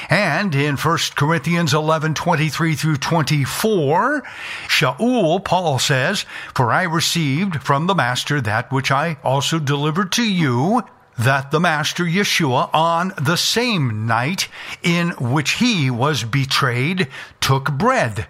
And 0.09 0.53
in 0.55 0.77
1 0.77 0.97
Corinthians 1.15 1.73
11, 1.73 2.13
23 2.13 2.75
through 2.75 2.97
24, 2.97 4.23
Shaul, 4.67 5.43
Paul 5.43 5.79
says, 5.79 6.25
For 6.53 6.71
I 6.71 6.83
received 6.83 7.61
from 7.63 7.87
the 7.87 7.95
Master 7.95 8.41
that 8.41 8.71
which 8.71 8.91
I 8.91 9.17
also 9.23 9.59
delivered 9.59 10.11
to 10.13 10.23
you, 10.23 10.83
that 11.17 11.51
the 11.51 11.59
Master 11.59 12.05
Yeshua, 12.05 12.69
on 12.73 13.13
the 13.21 13.35
same 13.35 14.07
night 14.07 14.47
in 14.81 15.09
which 15.19 15.51
he 15.51 15.89
was 15.89 16.23
betrayed, 16.23 17.07
took 17.41 17.71
bread. 17.71 18.27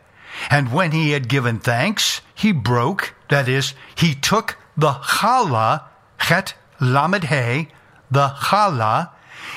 And 0.49 0.73
when 0.73 0.91
he 0.91 1.11
had 1.11 1.27
given 1.27 1.59
thanks, 1.59 2.21
he 2.33 2.51
broke, 2.51 3.13
that 3.29 3.47
is, 3.47 3.73
he 3.95 4.15
took 4.15 4.57
the 4.75 4.93
challah, 4.93 5.83
chet 6.19 6.55
lamed 6.79 7.25
he, 7.25 7.67
the 8.09 8.29
challah, 8.29 9.11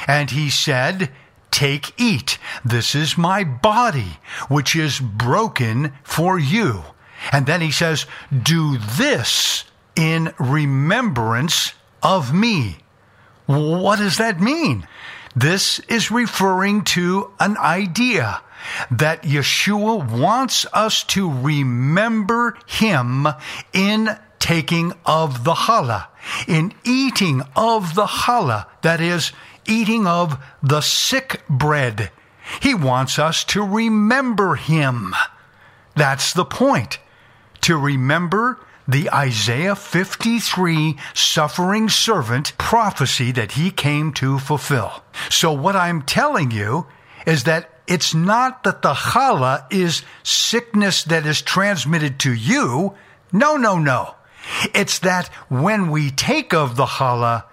and 0.07 0.31
he 0.31 0.51
said, 0.51 1.11
Take, 1.63 1.93
eat. 1.97 2.39
This 2.65 2.97
is 2.97 3.17
my 3.17 3.45
body, 3.45 4.19
which 4.49 4.75
is 4.75 4.99
broken 4.99 5.93
for 6.03 6.37
you. 6.37 6.83
And 7.31 7.47
then 7.47 7.61
he 7.61 7.71
says, 7.71 8.05
Do 8.43 8.79
this 8.79 9.63
in 9.95 10.35
remembrance 10.41 11.75
of 12.03 12.35
me. 12.35 12.79
What 13.47 14.01
does 14.01 14.17
that 14.17 14.41
mean? 14.41 14.89
This 15.37 15.79
is 15.89 16.11
referring 16.11 16.83
to 16.97 17.31
an 17.39 17.57
idea 17.59 18.41
that 18.91 19.23
Yeshua 19.23 20.11
wants 20.21 20.67
us 20.73 21.05
to 21.15 21.31
remember 21.31 22.59
Him 22.67 23.29
in 23.73 24.19
taking 24.41 24.95
of 25.07 25.45
the 25.45 25.55
challah, 25.55 26.09
in 26.49 26.75
eating 26.83 27.43
of 27.55 27.95
the 27.95 28.07
challah, 28.07 28.67
that 28.83 29.01
is, 29.01 29.31
eating 29.67 30.07
of 30.07 30.43
the 30.63 30.81
sick 30.81 31.43
bread. 31.49 32.11
He 32.61 32.75
wants 32.75 33.19
us 33.19 33.45
to 33.45 33.63
remember 33.63 34.57
Him. 34.57 35.15
That's 35.95 36.33
the 36.33 36.45
point. 36.45 36.99
To 37.63 37.77
remember 37.77 38.59
the 38.89 39.11
Isaiah 39.11 39.77
53 39.77 40.97
suffering 41.15 41.89
servant 41.89 42.57
prophecy 42.59 43.33
that 43.33 43.53
he 43.53 43.71
came 43.71 44.13
to 44.15 44.39
fulfill. 44.39 45.05
So, 45.31 45.53
what 45.53 45.77
I'm 45.77 46.03
telling 46.03 46.51
you 46.51 46.87
is 47.27 47.45
that 47.45 47.71
it's 47.87 48.15
not 48.15 48.65
that 48.65 48.83
the 48.83 48.95
challah 48.95 49.73
is 49.73 50.03
sickness 50.23 51.05
that 51.05 51.27
is 51.27 51.43
transmitted 51.43 52.19
to 52.21 52.33
you. 52.33 52.95
No, 53.33 53.57
no, 53.57 53.79
no. 53.79 54.15
It's 54.75 54.99
that 55.01 55.29
when 55.49 55.91
we 55.91 56.11
take 56.11 56.53
of 56.53 56.77
the 56.77 56.87
challah, 56.87 57.45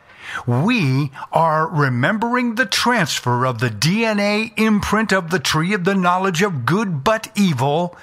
we 0.46 1.12
are 1.32 1.68
remembering 1.68 2.56
the 2.56 2.66
transfer 2.66 3.46
of 3.46 3.60
the 3.60 3.70
DNA 3.70 4.52
imprint 4.58 5.12
of 5.12 5.30
the 5.30 5.40
tree 5.40 5.74
of 5.74 5.84
the 5.84 5.96
knowledge 5.96 6.42
of 6.42 6.66
good 6.66 7.04
but 7.04 7.32
evil. 7.36 7.98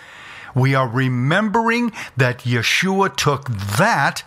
We 0.55 0.75
are 0.75 0.89
remembering 0.89 1.93
that 2.17 2.41
Yeshua 2.41 3.17
took 3.17 3.49
that 3.49 4.23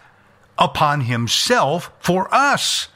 upon 0.57 1.01
himself 1.01 1.91
for 1.99 2.33
us. 2.33 2.89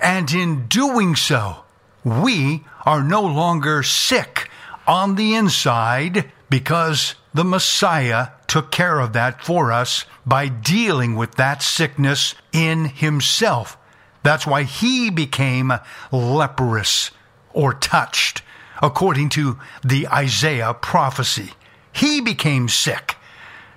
And 0.00 0.30
in 0.32 0.66
doing 0.66 1.16
so, 1.16 1.64
we 2.04 2.64
are 2.84 3.02
no 3.02 3.22
longer 3.22 3.82
sick 3.82 4.50
on 4.86 5.14
the 5.14 5.34
inside 5.34 6.30
because 6.50 7.14
the 7.32 7.44
Messiah 7.44 8.28
took 8.46 8.70
care 8.70 9.00
of 9.00 9.12
that 9.14 9.42
for 9.42 9.72
us 9.72 10.04
by 10.26 10.48
dealing 10.48 11.16
with 11.16 11.36
that 11.36 11.62
sickness 11.62 12.34
in 12.52 12.84
himself. 12.86 13.76
That's 14.22 14.46
why 14.46 14.62
he 14.62 15.10
became 15.10 15.72
leprous 16.10 17.10
or 17.52 17.74
touched, 17.74 18.42
according 18.80 19.28
to 19.30 19.58
the 19.84 20.08
Isaiah 20.08 20.74
prophecy. 20.74 21.52
He 21.92 22.20
became 22.20 22.68
sick, 22.68 23.16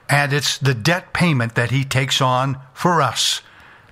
and 0.09 0.31
it's 0.31 0.57
the 0.57 0.73
debt 0.73 1.13
payment 1.13 1.55
that 1.55 1.71
he 1.71 1.83
takes 1.83 2.21
on 2.21 2.59
for 2.73 3.01
us. 3.01 3.41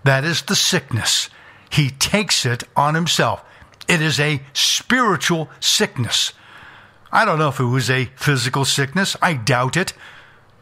That 0.04 0.24
is 0.24 0.44
the 0.44 0.56
sickness. 0.56 1.30
He 1.70 1.90
takes 1.90 2.46
it 2.46 2.64
on 2.76 2.94
himself. 2.94 3.44
It 3.88 4.02
is 4.02 4.20
a 4.20 4.42
spiritual 4.54 5.50
sickness. 5.60 6.34
I 7.12 7.26
don't 7.26 7.40
know 7.40 7.50
if 7.50 7.60
it 7.60 7.66
was 7.66 7.90
a 7.90 8.06
physical 8.16 8.66
sickness. 8.66 9.16
I 9.22 9.34
doubt 9.34 9.76
it. 9.76 9.94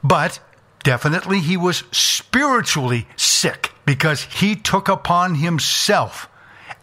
But 0.04 0.40
definitely 0.84 1.40
he 1.40 1.58
was 1.58 1.84
spiritually 1.92 3.08
sick 3.16 3.71
because 3.86 4.24
he 4.24 4.56
took 4.56 4.88
upon 4.88 5.36
himself 5.36 6.28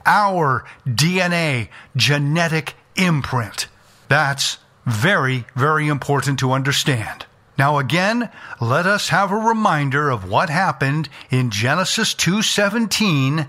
our 0.05 0.65
DNA 0.87 1.69
genetic 1.97 2.75
imprint. 2.97 3.69
That's 4.09 4.59
very, 4.87 5.45
very 5.55 5.89
important 5.89 6.39
to 6.41 6.53
understand. 6.53 7.27
Now 7.59 7.79
again, 7.79 8.31
let 8.61 8.87
us 8.87 9.09
have 9.09 9.33
a 9.33 9.37
reminder 9.37 10.11
of 10.11 10.31
what 10.31 10.49
happened 10.49 11.09
in 11.29 11.51
Genesis 11.51 12.15
2:17 12.15 13.49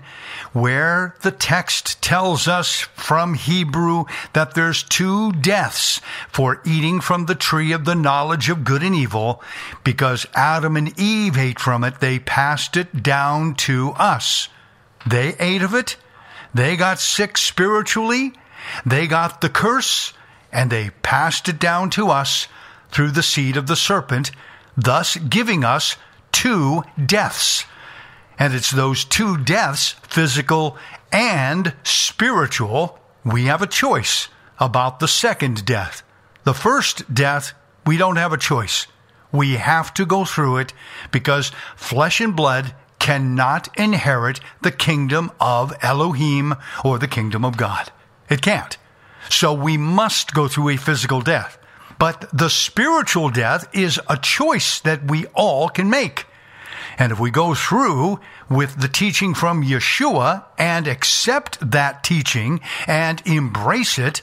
where 0.52 1.14
the 1.22 1.30
text 1.30 2.02
tells 2.02 2.48
us 2.48 2.80
from 2.96 3.34
Hebrew 3.34 4.06
that 4.32 4.54
there's 4.54 4.82
two 4.82 5.30
deaths 5.30 6.00
for 6.28 6.60
eating 6.64 7.00
from 7.00 7.26
the 7.26 7.36
tree 7.36 7.70
of 7.70 7.84
the 7.84 7.94
knowledge 7.94 8.50
of 8.50 8.64
good 8.64 8.82
and 8.82 8.96
evil 8.96 9.44
because 9.84 10.26
Adam 10.34 10.76
and 10.76 10.98
Eve 10.98 11.38
ate 11.38 11.60
from 11.60 11.84
it. 11.84 12.00
They 12.00 12.18
passed 12.18 12.76
it 12.76 13.04
down 13.04 13.54
to 13.66 13.92
us. 13.92 14.48
They 15.06 15.36
ate 15.38 15.62
of 15.62 15.72
it, 15.72 15.96
they 16.52 16.76
got 16.76 16.98
sick 16.98 17.38
spiritually, 17.38 18.32
they 18.84 19.06
got 19.06 19.40
the 19.40 19.48
curse 19.48 20.12
and 20.52 20.68
they 20.68 20.90
passed 21.02 21.48
it 21.48 21.60
down 21.60 21.90
to 21.90 22.10
us 22.10 22.48
through 22.90 23.10
the 23.10 23.22
seed 23.22 23.56
of 23.56 23.66
the 23.66 23.76
serpent, 23.76 24.30
thus 24.76 25.16
giving 25.16 25.64
us 25.64 25.96
two 26.32 26.82
deaths. 27.04 27.64
And 28.38 28.54
it's 28.54 28.70
those 28.70 29.04
two 29.04 29.36
deaths, 29.36 29.96
physical 30.02 30.78
and 31.12 31.74
spiritual, 31.82 32.98
we 33.24 33.44
have 33.44 33.62
a 33.62 33.66
choice 33.66 34.28
about 34.58 35.00
the 35.00 35.08
second 35.08 35.64
death. 35.64 36.02
The 36.44 36.54
first 36.54 37.12
death, 37.12 37.52
we 37.84 37.96
don't 37.96 38.16
have 38.16 38.32
a 38.32 38.38
choice. 38.38 38.86
We 39.32 39.54
have 39.54 39.92
to 39.94 40.06
go 40.06 40.24
through 40.24 40.58
it 40.58 40.72
because 41.10 41.52
flesh 41.76 42.20
and 42.20 42.34
blood 42.34 42.74
cannot 42.98 43.68
inherit 43.78 44.40
the 44.62 44.72
kingdom 44.72 45.30
of 45.40 45.72
Elohim 45.82 46.54
or 46.84 46.98
the 46.98 47.08
kingdom 47.08 47.44
of 47.44 47.56
God. 47.56 47.90
It 48.28 48.42
can't. 48.42 48.76
So 49.28 49.52
we 49.52 49.76
must 49.76 50.34
go 50.34 50.48
through 50.48 50.70
a 50.70 50.76
physical 50.76 51.20
death. 51.20 51.58
But 52.00 52.30
the 52.32 52.48
spiritual 52.48 53.28
death 53.28 53.68
is 53.74 54.00
a 54.08 54.16
choice 54.16 54.80
that 54.80 55.04
we 55.04 55.26
all 55.34 55.68
can 55.68 55.90
make. 55.90 56.24
And 56.98 57.12
if 57.12 57.20
we 57.20 57.30
go 57.30 57.54
through 57.54 58.20
with 58.48 58.80
the 58.80 58.88
teaching 58.88 59.34
from 59.34 59.62
Yeshua 59.62 60.44
and 60.56 60.88
accept 60.88 61.58
that 61.60 62.02
teaching 62.02 62.60
and 62.86 63.22
embrace 63.26 63.98
it, 63.98 64.22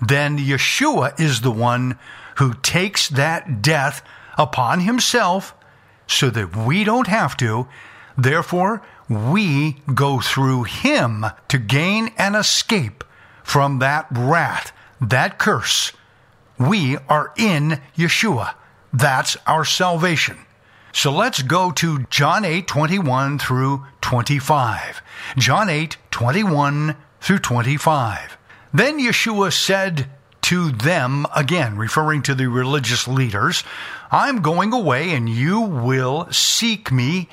then 0.00 0.38
Yeshua 0.38 1.20
is 1.20 1.42
the 1.42 1.50
one 1.50 1.98
who 2.36 2.54
takes 2.54 3.10
that 3.10 3.60
death 3.60 4.02
upon 4.38 4.80
himself 4.80 5.54
so 6.06 6.30
that 6.30 6.56
we 6.56 6.84
don't 6.84 7.08
have 7.08 7.36
to. 7.36 7.68
Therefore, 8.16 8.80
we 9.10 9.82
go 9.92 10.20
through 10.20 10.62
him 10.62 11.26
to 11.48 11.58
gain 11.58 12.12
an 12.16 12.34
escape 12.34 13.04
from 13.42 13.78
that 13.80 14.06
wrath, 14.10 14.72
that 15.02 15.38
curse 15.38 15.92
we 16.58 16.96
are 17.08 17.32
in 17.36 17.80
Yeshua. 17.96 18.54
That's 18.92 19.36
our 19.46 19.64
salvation. 19.64 20.38
So 20.92 21.10
let's 21.10 21.42
go 21.42 21.72
to 21.72 22.04
John 22.04 22.44
8, 22.44 22.68
21 22.68 23.38
through 23.40 23.84
25. 24.00 25.02
John 25.36 25.68
8, 25.68 25.96
21 26.12 26.96
through 27.20 27.38
25. 27.40 28.38
Then 28.72 29.00
Yeshua 29.00 29.52
said 29.52 30.08
to 30.42 30.70
them, 30.70 31.26
again 31.34 31.76
referring 31.76 32.22
to 32.22 32.34
the 32.34 32.46
religious 32.46 33.08
leaders, 33.08 33.64
I'm 34.12 34.42
going 34.42 34.72
away 34.72 35.10
and 35.10 35.28
you 35.28 35.60
will 35.60 36.28
seek 36.30 36.92
me 36.92 37.28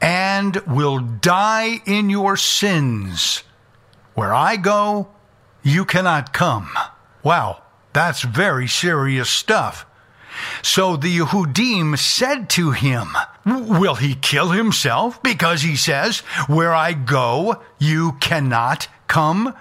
and 0.00 0.56
will 0.66 1.00
die 1.00 1.82
in 1.84 2.08
your 2.08 2.36
sins. 2.36 3.42
Where 4.14 4.32
I 4.32 4.56
go, 4.56 5.08
you 5.62 5.84
cannot 5.84 6.32
come. 6.32 6.70
Wow. 7.22 7.63
That's 7.94 8.22
very 8.22 8.66
serious 8.66 9.30
stuff. 9.30 9.86
So 10.62 10.96
the 10.96 11.18
Yehudim 11.18 11.96
said 11.96 12.50
to 12.50 12.72
him, 12.72 13.16
Will 13.46 13.94
he 13.94 14.16
kill 14.16 14.50
himself? 14.50 15.22
Because 15.22 15.62
he 15.62 15.76
says, 15.76 16.18
Where 16.48 16.74
I 16.74 16.92
go, 16.92 17.62
you 17.78 18.12
cannot 18.20 18.88
come? 19.06 19.54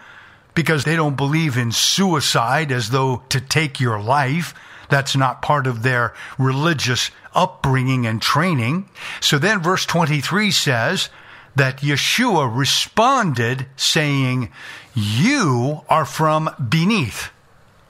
Because 0.56 0.84
they 0.84 0.96
don't 0.96 1.16
believe 1.16 1.58
in 1.58 1.72
suicide 1.72 2.72
as 2.72 2.90
though 2.90 3.24
to 3.30 3.40
take 3.40 3.80
your 3.80 4.02
life. 4.02 4.56
That's 4.90 5.16
not 5.16 5.44
part 5.44 5.68
of 5.68 5.84
their 5.84 6.14
religious 6.40 7.12
upbringing 7.36 8.08
and 8.08 8.20
training. 8.20 8.90
So 9.22 9.38
then 9.38 9.62
verse 9.62 9.86
23 9.86 10.50
says 10.50 11.10
that 11.56 11.82
Yeshua 11.82 12.56
responded 12.56 13.68
saying, 13.76 14.52
You 14.96 15.82
are 15.88 16.06
from 16.06 16.50
beneath 16.70 17.30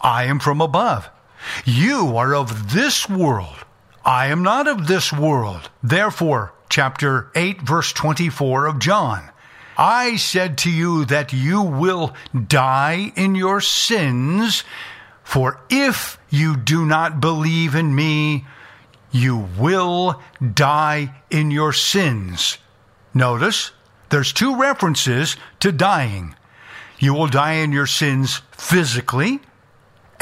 I 0.03 0.25
am 0.25 0.39
from 0.39 0.59
above. 0.59 1.09
You 1.65 2.17
are 2.17 2.35
of 2.35 2.73
this 2.73 3.09
world. 3.09 3.55
I 4.05 4.27
am 4.27 4.43
not 4.43 4.67
of 4.67 4.87
this 4.87 5.13
world. 5.13 5.69
Therefore, 5.81 6.53
chapter 6.69 7.31
8, 7.35 7.61
verse 7.61 7.93
24 7.93 8.65
of 8.65 8.79
John. 8.79 9.29
I 9.77 10.17
said 10.17 10.57
to 10.59 10.71
you 10.71 11.05
that 11.05 11.33
you 11.33 11.61
will 11.61 12.13
die 12.47 13.11
in 13.15 13.33
your 13.33 13.61
sins, 13.61 14.63
for 15.23 15.61
if 15.69 16.19
you 16.29 16.57
do 16.57 16.85
not 16.85 17.21
believe 17.21 17.73
in 17.73 17.95
me, 17.95 18.45
you 19.11 19.47
will 19.57 20.21
die 20.53 21.15
in 21.29 21.49
your 21.49 21.71
sins. 21.71 22.57
Notice 23.13 23.71
there's 24.09 24.33
two 24.33 24.59
references 24.59 25.37
to 25.61 25.71
dying. 25.71 26.35
You 26.99 27.13
will 27.13 27.27
die 27.27 27.53
in 27.53 27.71
your 27.71 27.87
sins 27.87 28.41
physically, 28.51 29.39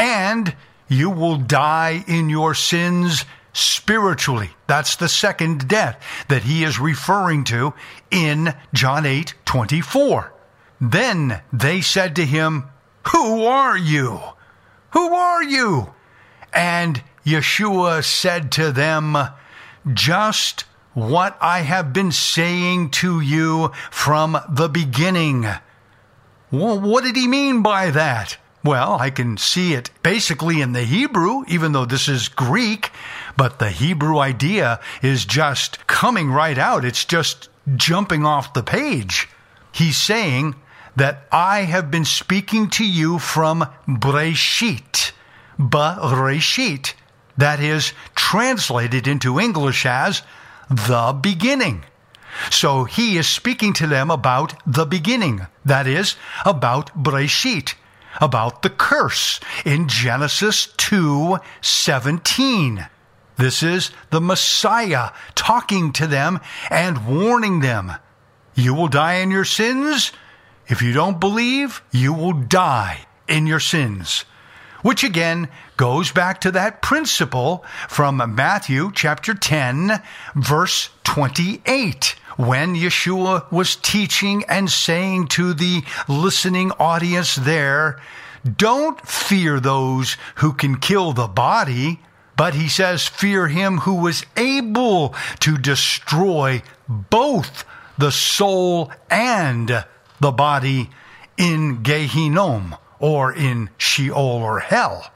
and 0.02 0.56
you 0.90 1.12
will 1.12 1.38
die 1.38 2.04
in 2.08 2.28
your 2.28 2.56
sins 2.56 3.24
spiritually. 3.54 4.50
That's 4.66 4.96
the 4.96 5.08
second 5.08 5.68
death 5.68 6.04
that 6.28 6.42
he 6.42 6.64
is 6.64 6.80
referring 6.80 7.44
to 7.46 7.76
in 8.10 8.56
John 8.74 9.06
8 9.06 9.36
24. 9.46 10.34
Then 10.82 11.42
they 11.54 11.82
said 11.82 12.16
to 12.16 12.26
him, 12.26 12.66
Who 13.14 13.46
are 13.46 13.78
you? 13.78 14.20
Who 14.92 15.14
are 15.14 15.44
you? 15.44 15.94
And 16.52 17.04
Yeshua 17.24 18.04
said 18.04 18.52
to 18.54 18.72
them, 18.72 19.16
Just 19.94 20.66
what 20.94 21.38
I 21.40 21.60
have 21.60 21.94
been 21.94 22.12
saying 22.12 22.90
to 22.90 23.22
you 23.22 23.72
from 23.92 24.36
the 24.50 24.68
beginning. 24.68 25.46
Well, 26.50 26.80
what 26.80 27.04
did 27.04 27.16
he 27.16 27.28
mean 27.28 27.62
by 27.62 27.92
that? 27.92 28.38
Well, 28.64 29.00
I 29.00 29.10
can 29.10 29.38
see 29.38 29.74
it 29.74 29.90
basically 30.04 30.62
in 30.62 30.74
the 30.74 30.84
Hebrew, 30.84 31.44
even 31.48 31.72
though 31.72 31.86
this 31.86 32.08
is 32.08 32.28
Greek, 32.28 32.92
but 33.36 33.58
the 33.58 33.72
Hebrew 33.72 34.20
idea 34.20 34.80
is 35.02 35.26
just 35.26 35.88
coming 35.88 36.30
right 36.30 36.58
out. 36.58 36.86
It's 36.86 37.06
just 37.06 37.50
jumping 37.76 38.24
off 38.24 38.54
the 38.54 38.64
page. 38.64 39.28
He's 39.72 39.98
saying 39.98 40.56
that 40.96 41.26
I 41.32 41.62
have 41.62 41.90
been 41.90 42.06
speaking 42.06 42.70
to 42.72 42.86
you 42.86 43.18
from 43.18 43.68
Breshit, 43.88 45.12
Bereshit. 45.58 46.94
That 47.38 47.60
is 47.60 47.94
translated 48.14 49.08
into 49.08 49.40
English 49.40 49.86
as 49.86 50.22
the 50.70 51.18
beginning. 51.20 51.84
So 52.50 52.84
he 52.84 53.18
is 53.18 53.28
speaking 53.28 53.74
to 53.74 53.88
them 53.88 54.12
about 54.12 54.54
the 54.66 54.86
beginning, 54.86 55.48
that 55.66 55.88
is, 55.88 56.16
about 56.46 56.92
Breshit, 56.96 57.74
about 58.20 58.62
the 58.62 58.70
curse 58.70 59.40
in 59.66 59.88
Genesis 59.88 60.68
2 60.78 61.38
17. 61.62 62.88
This 63.38 63.64
is 63.64 63.92
the 64.10 64.22
Messiah 64.22 65.12
talking 65.36 65.94
to 65.94 66.08
them 66.08 66.40
and 66.70 67.08
warning 67.08 67.62
them. 67.62 67.94
You 68.54 68.74
will 68.74 68.88
die 68.88 69.16
in 69.16 69.32
your 69.32 69.46
sins. 69.46 70.12
If 70.68 70.82
you 70.82 70.94
don't 70.94 71.20
believe, 71.20 71.82
you 71.92 72.14
will 72.14 72.34
die 72.34 73.06
in 73.28 73.48
your 73.48 73.60
sins. 73.60 74.26
Which 74.82 75.04
again 75.04 75.50
goes 75.78 76.12
back 76.12 76.42
to 76.42 76.52
that 76.52 76.82
principle 76.82 77.64
from 77.88 78.36
Matthew 78.36 78.92
chapter 78.94 79.34
10, 79.34 80.02
verse 80.36 80.90
28 81.04 82.16
when 82.38 82.76
Yeshua 82.76 83.52
was 83.52 83.76
teaching 83.76 84.44
and 84.48 84.70
saying 84.70 85.28
to 85.28 85.54
the 85.54 85.84
listening 86.08 86.72
audience 86.80 87.36
there, 87.36 88.00
Don't 88.58 89.00
fear 89.08 89.60
those 89.60 90.18
who 90.36 90.54
can 90.54 90.78
kill 90.78 91.14
the 91.14 91.28
body, 91.28 92.00
but 92.36 92.56
he 92.56 92.68
says, 92.68 93.08
Fear 93.08 93.50
him 93.50 93.80
who 93.80 93.96
was 93.96 94.26
able 94.38 95.14
to 95.42 95.58
destroy 95.58 96.64
both 96.88 97.66
the 97.98 98.12
soul 98.12 98.92
and 99.10 99.86
the 100.20 100.32
body 100.32 100.90
in 101.38 101.84
Gehinnom 101.84 102.78
or 103.02 103.34
in 103.34 103.70
Sheol 103.78 104.18
or 104.18 104.60
hell. 104.60 105.12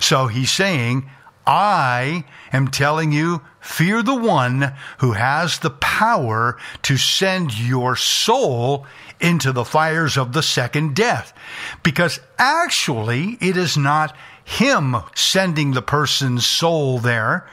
So 0.00 0.28
he's 0.28 0.50
saying, 0.50 1.10
I 1.46 2.24
am 2.52 2.68
telling 2.68 3.12
you, 3.12 3.42
fear 3.60 4.02
the 4.02 4.14
one 4.14 4.72
who 4.98 5.12
has 5.12 5.58
the 5.58 5.70
power 5.70 6.56
to 6.82 6.96
send 6.96 7.58
your 7.58 7.96
soul 7.96 8.86
into 9.20 9.52
the 9.52 9.64
fires 9.64 10.16
of 10.16 10.32
the 10.32 10.42
second 10.42 10.96
death. 10.96 11.34
Because 11.82 12.20
actually, 12.38 13.36
it 13.40 13.56
is 13.56 13.76
not 13.76 14.16
him 14.44 14.96
sending 15.14 15.72
the 15.72 15.82
person's 15.82 16.46
soul 16.46 16.98
there. 16.98 17.46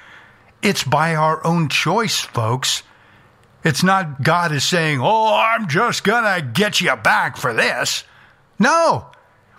It's 0.62 0.84
by 0.84 1.16
our 1.16 1.46
own 1.46 1.68
choice, 1.70 2.20
folks. 2.20 2.84
It's 3.64 3.84
not 3.84 4.24
God 4.24 4.52
is 4.52 4.64
saying, 4.64 5.00
Oh, 5.02 5.36
I'm 5.36 5.68
just 5.68 6.04
gonna 6.04 6.42
get 6.42 6.82
you 6.82 6.96
back 6.96 7.38
for 7.38 7.54
this. 7.54 8.04
No, 8.58 9.08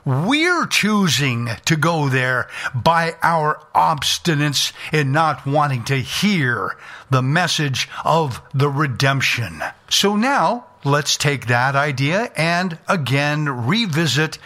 we're 0.05 0.67
choosing 0.67 1.49
to 1.65 1.77
go 1.77 2.09
there 2.09 2.49
by 2.75 3.15
our 3.23 3.61
obstinance 3.75 4.73
in 4.93 5.13
not 5.13 5.47
wanting 5.47 5.85
to 5.85 5.97
hear 5.97 6.77
the 7.11 7.23
message 7.23 7.89
of 8.05 8.41
the 8.53 8.69
redemption. 8.69 9.63
So 9.89 10.17
now, 10.17 10.67
let's 10.85 11.17
take 11.17 11.47
that 11.47 11.77
idea 11.77 12.33
and 12.37 12.79
again 12.89 13.49
revisit 13.49 14.39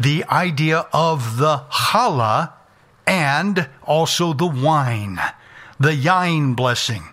the 0.00 0.24
idea 0.24 0.86
of 0.92 1.36
the 1.36 1.58
challah 1.70 2.52
and 3.06 3.68
also 3.84 4.32
the 4.32 4.46
wine, 4.46 5.20
the 5.78 5.92
yain 5.94 6.56
blessing. 6.56 7.04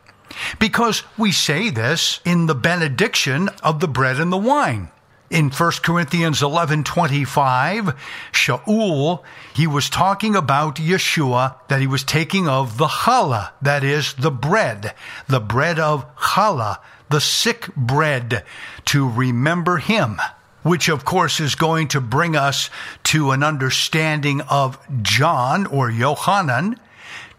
Because 0.60 1.04
we 1.18 1.32
say 1.32 1.70
this 1.70 2.22
in 2.26 2.46
the 2.46 2.56
benediction 2.56 3.50
of 3.62 3.80
the 3.80 3.88
bread 3.88 4.20
and 4.20 4.32
the 4.32 4.38
wine 4.38 4.90
in 5.32 5.50
1 5.50 5.72
Corinthians 5.82 6.42
11:25, 6.42 7.96
Shaul, 8.34 9.24
he 9.54 9.66
was 9.66 9.90
talking 9.90 10.36
about 10.36 10.76
Yeshua 10.76 11.56
that 11.70 11.80
he 11.80 11.88
was 11.88 12.04
taking 12.04 12.48
of 12.50 12.78
the 12.78 12.88
challah, 12.88 13.52
that 13.62 13.84
is 13.84 14.14
the 14.14 14.30
bread, 14.30 14.94
the 15.28 15.40
bread 15.40 15.80
of 15.80 16.06
challah, 16.18 16.78
the 17.10 17.22
sick 17.22 17.74
bread 17.76 18.44
to 18.86 19.10
remember 19.10 19.78
him, 19.78 20.20
which 20.64 20.90
of 20.90 21.06
course 21.06 21.40
is 21.40 21.56
going 21.56 21.88
to 21.88 22.02
bring 22.02 22.36
us 22.36 22.70
to 23.04 23.32
an 23.32 23.42
understanding 23.42 24.42
of 24.42 24.78
John 25.02 25.66
or 25.66 25.90
Yohanan 25.90 26.78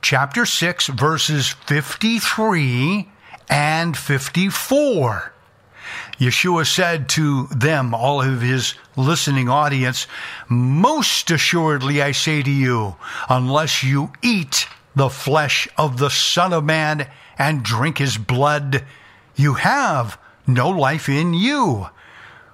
chapter 0.01 0.47
6 0.47 0.89
verses 0.89 1.49
53 1.67 3.09
and 3.49 3.97
54. 3.97 5.32
Yeshua 6.18 6.66
said 6.66 7.09
to 7.11 7.46
them, 7.46 7.94
all 7.94 8.22
of 8.22 8.40
his 8.40 8.75
listening 8.96 9.48
audience, 9.48 10.07
Most 10.48 11.31
assuredly 11.31 12.01
I 12.03 12.12
say 12.12 12.42
to 12.42 12.51
you, 12.51 12.96
unless 13.29 13.83
you 13.83 14.12
eat 14.22 14.68
the 14.94 15.09
flesh 15.09 15.68
of 15.77 15.98
the 15.98 16.11
Son 16.11 16.53
of 16.53 16.64
Man 16.64 17.09
and 17.38 17.62
drink 17.62 17.98
his 17.98 18.18
blood, 18.18 18.85
you 19.35 19.55
have 19.55 20.18
no 20.46 20.68
life 20.68 21.09
in 21.09 21.35
you. 21.35 21.88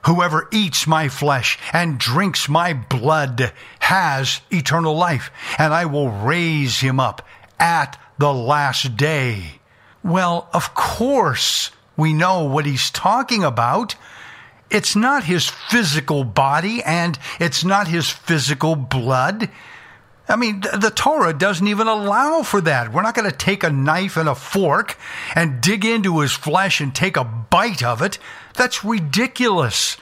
Whoever 0.07 0.49
eats 0.53 0.87
my 0.87 1.09
flesh 1.09 1.59
and 1.73 1.99
drinks 1.99 2.49
my 2.49 2.73
blood 2.73 3.53
has 3.81 4.41
eternal 4.51 4.97
life, 4.97 5.31
and 5.59 5.75
I 5.75 5.85
will 5.85 6.09
raise 6.09 6.81
him 6.81 7.01
up 7.01 7.27
at 7.59 7.99
the 8.19 8.33
last 8.33 8.97
day. 8.97 9.61
Well, 10.03 10.49
of 10.53 10.75
course, 10.75 11.71
we 11.99 12.15
know 12.15 12.45
what 12.45 12.65
he's 12.65 12.91
talking 12.91 13.45
about. 13.45 13.97
It's 14.71 14.95
not 14.95 15.25
his 15.25 15.49
physical 15.49 16.25
body 16.25 16.83
and 16.83 17.19
it's 17.41 17.65
not 17.65 17.89
his 17.89 18.09
physical 18.09 18.77
blood. 18.77 19.51
I 20.29 20.37
mean, 20.37 20.61
the 20.61 20.93
Torah 20.95 21.33
doesn't 21.33 21.67
even 21.67 21.89
allow 21.89 22.43
for 22.43 22.61
that. 22.61 22.93
We're 22.93 23.03
not 23.03 23.15
going 23.15 23.31
to 23.31 23.37
take 23.37 23.65
a 23.65 23.71
knife 23.71 24.17
and 24.17 24.29
a 24.29 24.35
fork 24.35 24.97
and 25.35 25.61
dig 25.61 25.85
into 25.85 26.21
his 26.21 26.33
flesh 26.33 26.81
and 26.81 26.95
take 26.95 27.17
a 27.17 27.25
bite 27.25 27.83
of 27.83 28.01
it. 28.01 28.19
That's 28.55 28.85
ridiculous. 28.85 29.97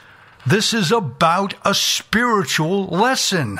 This 0.47 0.73
is 0.73 0.93
about 0.93 1.55
a 1.65 1.73
spiritual 1.73 2.85
lesson 2.85 3.59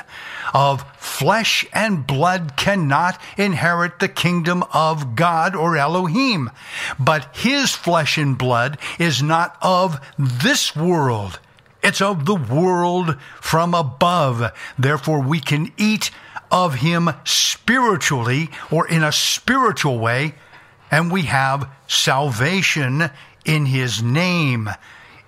of 0.54 0.86
flesh 0.98 1.68
and 1.74 2.08
blood 2.08 2.56
cannot 2.56 3.20
inherit 3.36 4.00
the 4.00 4.08
kingdom 4.08 4.64
of 4.72 5.14
God 5.14 5.54
or 5.54 5.76
Elohim. 5.76 6.50
But 6.98 7.36
his 7.36 7.76
flesh 7.76 8.18
and 8.18 8.38
blood 8.38 8.78
is 9.00 9.22
not 9.22 9.58
of 9.62 10.00
this 10.18 10.78
world. 10.78 11.42
It's 11.84 12.02
of 12.02 12.26
the 12.26 12.36
world 12.36 13.20
from 13.42 13.74
above. 13.74 14.54
Therefore, 14.80 15.22
we 15.22 15.42
can 15.42 15.74
eat 15.76 16.10
of 16.50 16.76
him 16.76 17.10
spiritually 17.26 18.50
or 18.72 18.88
in 18.88 19.04
a 19.04 19.12
spiritual 19.12 20.00
way, 20.00 20.36
and 20.90 21.12
we 21.12 21.24
have 21.24 21.70
salvation 21.90 23.10
in 23.44 23.66
his 23.66 24.02
name 24.02 24.70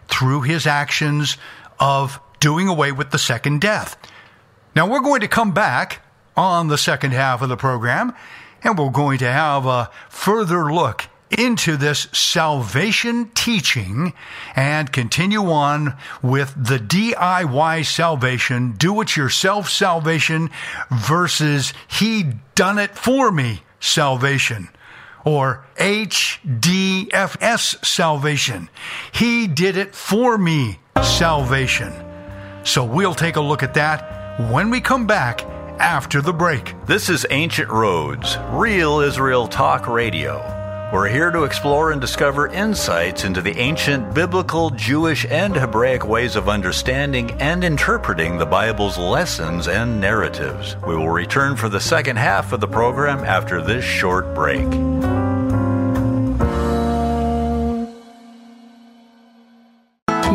through 0.10 0.41
his 0.41 0.67
actions 0.67 1.38
of 1.80 2.19
doing 2.39 2.67
away 2.67 2.91
with 2.91 3.12
the 3.12 3.17
second 3.17 3.62
death. 3.62 3.98
Now, 4.76 4.89
we're 4.89 5.02
going 5.02 5.22
to 5.22 5.28
come 5.28 5.52
back 5.52 6.02
on 6.36 6.67
the 6.67 6.78
second 6.78 7.12
half 7.12 7.41
of 7.41 7.50
the 7.50 7.58
program, 7.58 8.13
and 8.63 8.78
we're 8.78 8.89
going 8.89 9.19
to 9.19 9.32
have 9.32 9.65
a 9.65 9.89
further 10.10 10.72
look 10.72 11.06
into 11.38 11.78
this 11.78 12.08
salvation 12.12 13.30
teaching 13.36 14.13
and 14.56 14.91
continue 14.91 15.43
on 15.52 15.95
with 16.24 16.54
the 16.58 16.80
DIY 16.80 17.86
salvation, 17.86 18.72
do 18.74 19.00
it 19.02 19.15
yourself 19.15 19.69
salvation 19.69 20.50
versus 20.89 21.74
he 21.88 22.34
done 22.56 22.80
it 22.80 22.98
for 22.98 23.32
me 23.32 23.62
salvation 23.80 24.69
or 25.30 25.63
HDFS 25.78 27.86
salvation. 27.86 28.68
He 29.12 29.46
did 29.46 29.78
it 29.78 29.94
for 29.94 30.39
me 30.39 30.80
salvation. 31.04 31.94
So 32.63 32.84
we'll 32.84 33.13
take 33.13 33.36
a 33.36 33.42
look 33.42 33.62
at 33.62 33.76
that 33.76 34.52
when 34.52 34.72
we 34.72 34.82
come 34.82 35.06
back 35.06 35.44
after 35.80 36.22
the 36.22 36.34
break. 36.34 36.74
This 36.88 37.10
is 37.10 37.28
Ancient 37.30 37.70
Roads, 37.70 38.38
Real 38.50 39.02
Israel 39.02 39.48
Talk 39.48 39.88
Radio, 39.88 40.59
We're 40.91 41.08
here 41.08 41.30
to 41.30 41.43
explore 41.43 41.91
and 41.91 42.02
discover 42.02 42.47
insights 42.47 43.23
into 43.23 43.43
the 43.43 43.56
ancient 43.60 44.15
biblical, 44.15 44.71
Jewish, 44.71 45.23
and 45.23 45.56
Hebraic 45.56 46.04
ways 46.04 46.36
of 46.36 46.49
understanding 46.49 47.30
and 47.34 47.63
interpreting 47.63 48.39
the 48.39 48.47
Bible's 48.47 48.97
lessons 48.97 49.67
and 49.67 50.02
narratives. 50.02 50.75
We 50.88 50.95
will 50.97 51.12
return 51.12 51.56
for 51.58 51.69
the 51.69 51.80
second 51.80 52.15
half 52.15 52.54
of 52.54 52.60
the 52.60 52.67
program 52.67 53.23
after 53.23 53.62
this 53.62 53.86
short 53.86 54.34
break. 54.34 54.65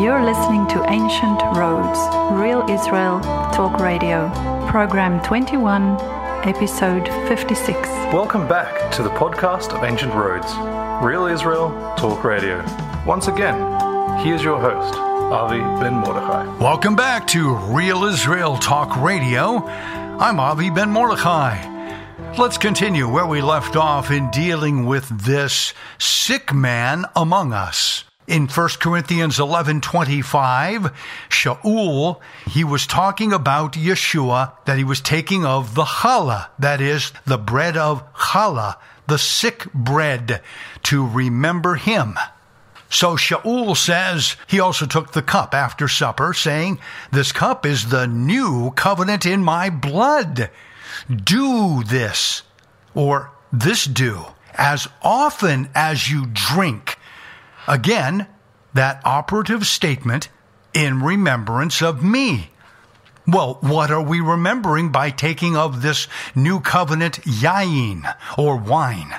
You're 0.00 0.22
listening 0.22 0.68
to 0.68 0.84
Ancient 0.88 1.42
Roads, 1.56 1.98
Real 2.40 2.64
Israel 2.70 3.18
Talk 3.50 3.80
Radio, 3.80 4.30
Program 4.68 5.20
21, 5.24 6.23
Episode 6.46 7.09
56. 7.26 7.88
Welcome 8.12 8.46
back 8.46 8.92
to 8.92 9.02
the 9.02 9.09
podcast 9.09 9.74
of 9.74 9.83
Ancient 9.83 10.12
Roads, 10.12 10.52
Real 11.02 11.24
Israel 11.24 11.70
Talk 11.96 12.22
Radio. 12.22 12.62
Once 13.07 13.28
again, 13.28 13.57
here's 14.22 14.42
your 14.42 14.61
host, 14.61 14.94
Avi 14.94 15.61
Ben 15.83 15.94
Mordechai. 15.94 16.44
Welcome 16.59 16.96
back 16.96 17.26
to 17.28 17.54
Real 17.54 18.04
Israel 18.04 18.59
Talk 18.59 18.94
Radio. 18.98 19.64
I'm 19.66 20.38
Avi 20.38 20.68
Ben 20.68 20.90
Mordechai. 20.90 21.57
Let's 22.37 22.59
continue 22.59 23.09
where 23.09 23.26
we 23.26 23.40
left 23.40 23.74
off 23.74 24.11
in 24.11 24.30
dealing 24.30 24.85
with 24.85 25.09
this 25.24 25.72
sick 25.96 26.52
man 26.52 27.07
among 27.16 27.54
us. 27.54 28.04
In 28.26 28.48
1 28.48 28.68
Corinthians 28.80 29.38
11:25, 29.38 30.90
Shaul, 31.28 32.20
he 32.46 32.64
was 32.64 32.87
talking 32.87 33.34
about 33.34 33.74
Yeshua 33.74 34.52
that 34.64 34.78
he 34.78 34.84
was 34.84 35.02
taking 35.02 35.44
of 35.44 35.74
the 35.74 35.84
challah, 35.84 36.46
that 36.58 36.80
is 36.80 37.12
the 37.26 37.37
bread 37.37 37.76
of 37.76 38.02
challah, 38.14 38.76
the 39.06 39.18
sick 39.18 39.70
bread 39.74 40.40
to 40.84 41.06
remember 41.06 41.74
him. 41.74 42.18
So 42.88 43.16
Shaul 43.16 43.76
says 43.76 44.37
he 44.46 44.58
also 44.58 44.87
took 44.87 45.12
the 45.12 45.20
cup 45.20 45.54
after 45.54 45.87
supper, 45.87 46.32
saying, 46.32 46.78
This 47.10 47.30
cup 47.30 47.66
is 47.66 47.90
the 47.90 48.06
new 48.06 48.70
covenant 48.70 49.26
in 49.26 49.42
my 49.42 49.68
blood. 49.68 50.48
Do 51.12 51.82
this, 51.84 52.42
or 52.94 53.32
this 53.52 53.84
do, 53.84 54.24
as 54.54 54.88
often 55.02 55.68
as 55.74 56.08
you 56.08 56.24
drink. 56.24 56.96
Again, 57.66 58.27
that 58.74 59.00
operative 59.05 59.66
statement, 59.66 60.29
in 60.74 61.03
remembrance 61.03 61.81
of 61.81 62.03
me. 62.03 62.50
Well, 63.27 63.59
what 63.61 63.90
are 63.90 64.03
we 64.03 64.20
remembering 64.20 64.90
by 64.90 65.11
taking 65.11 65.57
of 65.57 65.81
this 65.81 66.09
new 66.35 66.61
covenant 66.61 67.20
yain, 67.22 68.14
or 68.37 68.57
wine? 68.57 69.14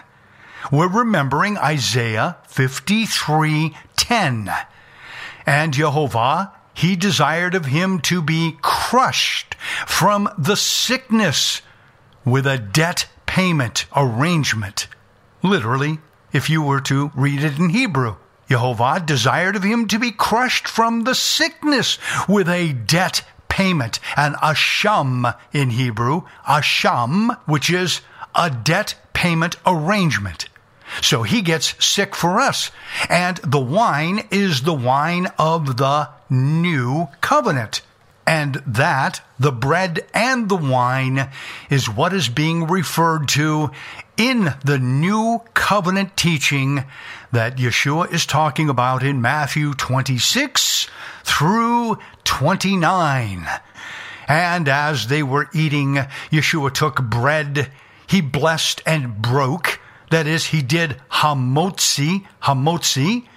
We're 0.71 0.89
remembering 0.89 1.57
Isaiah 1.57 2.37
53:10. 2.47 4.51
And 5.47 5.73
Jehovah, 5.73 6.51
he 6.73 6.95
desired 6.95 7.55
of 7.55 7.65
him 7.65 7.99
to 8.01 8.21
be 8.21 8.57
crushed 8.61 9.55
from 9.87 10.29
the 10.37 10.55
sickness 10.55 11.61
with 12.23 12.45
a 12.45 12.57
debt 12.57 13.07
payment 13.25 13.85
arrangement. 13.95 14.87
Literally, 15.41 15.99
if 16.33 16.49
you 16.49 16.61
were 16.61 16.81
to 16.81 17.11
read 17.15 17.43
it 17.43 17.57
in 17.57 17.69
Hebrew. 17.69 18.17
Jehovah 18.49 19.01
desired 19.03 19.55
of 19.55 19.63
him 19.63 19.87
to 19.87 19.99
be 19.99 20.11
crushed 20.11 20.67
from 20.67 21.03
the 21.03 21.15
sickness 21.15 21.97
with 22.27 22.47
a 22.47 22.73
debt 22.73 23.23
payment, 23.49 23.99
an 24.15 24.33
asham 24.35 25.35
in 25.53 25.71
Hebrew, 25.71 26.23
asham, 26.47 27.37
which 27.45 27.69
is 27.69 28.01
a 28.35 28.49
debt 28.49 28.95
payment 29.13 29.55
arrangement. 29.65 30.49
So 31.01 31.23
he 31.23 31.41
gets 31.41 31.73
sick 31.83 32.15
for 32.15 32.39
us. 32.39 32.71
And 33.09 33.37
the 33.37 33.59
wine 33.59 34.27
is 34.29 34.61
the 34.61 34.73
wine 34.73 35.27
of 35.39 35.77
the 35.77 36.09
new 36.29 37.07
covenant. 37.21 37.81
And 38.27 38.55
that, 38.65 39.21
the 39.39 39.51
bread 39.51 40.05
and 40.13 40.49
the 40.49 40.55
wine, 40.55 41.29
is 41.69 41.87
what 41.89 42.13
is 42.13 42.27
being 42.27 42.65
referred 42.65 43.27
to 43.29 43.71
in 44.17 44.53
the 44.63 44.79
new 44.79 45.41
covenant 45.53 46.17
teaching 46.17 46.85
that 47.31 47.57
Yeshua 47.57 48.11
is 48.11 48.25
talking 48.25 48.69
about 48.69 49.03
in 49.03 49.21
Matthew 49.21 49.73
26 49.73 50.87
through 51.23 51.97
29. 52.23 53.47
And 54.27 54.67
as 54.67 55.07
they 55.07 55.21
were 55.21 55.49
eating, 55.53 55.95
Yeshua 56.31 56.73
took 56.73 57.03
bread, 57.03 57.71
he 58.07 58.21
blessed 58.21 58.81
and 58.85 59.21
broke. 59.21 59.79
That 60.09 60.27
is, 60.27 60.47
he 60.47 60.61
did 60.61 61.01
hamotzi, 61.11 62.25
hamotzi. 62.43 63.27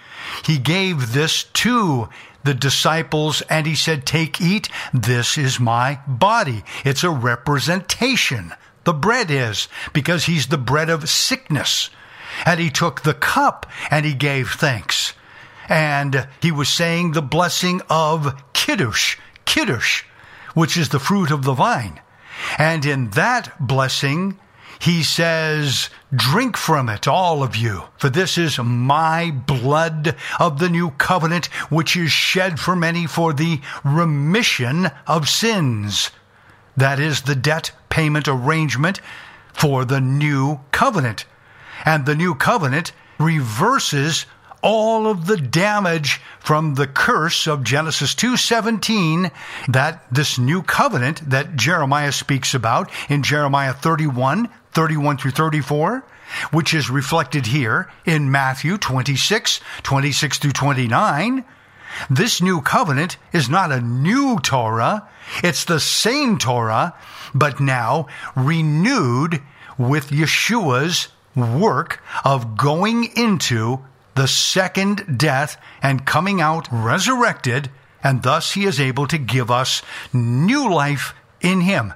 He 0.45 0.57
gave 0.57 1.13
this 1.13 1.43
to 1.43 2.09
the 2.43 2.53
disciples 2.53 3.41
and 3.43 3.65
he 3.65 3.75
said, 3.75 4.05
Take, 4.05 4.41
eat, 4.41 4.69
this 4.93 5.37
is 5.37 5.59
my 5.59 5.99
body. 6.07 6.63
It's 6.85 7.03
a 7.03 7.09
representation. 7.09 8.53
The 8.83 8.93
bread 8.93 9.29
is, 9.29 9.67
because 9.93 10.25
he's 10.25 10.47
the 10.47 10.57
bread 10.57 10.89
of 10.89 11.09
sickness. 11.09 11.89
And 12.45 12.59
he 12.59 12.69
took 12.69 13.01
the 13.01 13.13
cup 13.13 13.65
and 13.91 14.05
he 14.05 14.13
gave 14.13 14.51
thanks. 14.51 15.13
And 15.67 16.27
he 16.41 16.51
was 16.51 16.69
saying 16.69 17.11
the 17.11 17.21
blessing 17.21 17.81
of 17.89 18.41
Kiddush, 18.53 19.17
Kiddush, 19.45 20.03
which 20.53 20.77
is 20.77 20.89
the 20.89 20.99
fruit 20.99 21.31
of 21.31 21.43
the 21.43 21.53
vine. 21.53 21.99
And 22.57 22.85
in 22.85 23.11
that 23.11 23.53
blessing, 23.59 24.39
he 24.79 25.03
says, 25.03 25.89
Drink 26.15 26.55
from 26.55 26.87
it, 26.87 27.07
all 27.07 27.43
of 27.43 27.55
you, 27.55 27.83
for 27.97 28.09
this 28.09 28.37
is 28.37 28.57
my 28.57 29.29
blood 29.29 30.15
of 30.39 30.59
the 30.59 30.69
new 30.69 30.91
covenant, 30.91 31.47
which 31.69 31.97
is 31.97 32.11
shed 32.11 32.59
for 32.59 32.75
many 32.75 33.05
for 33.05 33.33
the 33.33 33.59
remission 33.83 34.89
of 35.05 35.27
sins. 35.27 36.11
That 36.77 36.99
is 36.99 37.23
the 37.23 37.35
debt 37.35 37.71
payment 37.89 38.27
arrangement 38.27 39.01
for 39.53 39.83
the 39.83 39.99
new 39.99 40.61
covenant. 40.71 41.25
And 41.83 42.05
the 42.05 42.15
new 42.15 42.33
covenant 42.33 42.93
reverses 43.19 44.25
all 44.61 45.07
of 45.07 45.25
the 45.25 45.37
damage 45.37 46.21
from 46.39 46.75
the 46.75 46.87
curse 46.87 47.47
of 47.47 47.63
Genesis 47.63 48.15
2:17 48.15 49.31
that 49.67 50.03
this 50.11 50.37
new 50.37 50.61
covenant 50.61 51.29
that 51.29 51.55
Jeremiah 51.55 52.11
speaks 52.11 52.53
about 52.53 52.89
in 53.07 53.23
Jeremiah 53.23 53.73
31 53.73 54.49
31 54.71 55.17
through 55.17 55.31
34 55.31 56.03
which 56.51 56.73
is 56.73 56.89
reflected 56.89 57.47
here 57.47 57.89
in 58.05 58.31
Matthew 58.31 58.77
26 58.77 59.59
26 59.83 60.37
through 60.37 60.51
29 60.51 61.43
this 62.09 62.41
new 62.41 62.61
covenant 62.61 63.17
is 63.33 63.49
not 63.49 63.71
a 63.71 63.81
new 63.81 64.39
Torah. 64.39 65.07
It's 65.43 65.65
the 65.65 65.79
same 65.79 66.37
Torah 66.37 66.93
but 67.33 67.59
now 67.59 68.07
renewed 68.35 69.41
with 69.77 70.09
Yeshua's 70.09 71.09
work 71.35 72.01
of 72.23 72.57
going 72.57 73.05
into 73.15 73.79
the 74.15 74.27
second 74.27 75.17
death 75.17 75.61
and 75.81 76.05
coming 76.05 76.41
out 76.41 76.67
resurrected, 76.71 77.69
and 78.03 78.23
thus 78.23 78.53
he 78.53 78.65
is 78.65 78.79
able 78.79 79.07
to 79.07 79.17
give 79.17 79.49
us 79.51 79.81
new 80.13 80.71
life 80.71 81.13
in 81.41 81.61
him. 81.61 81.93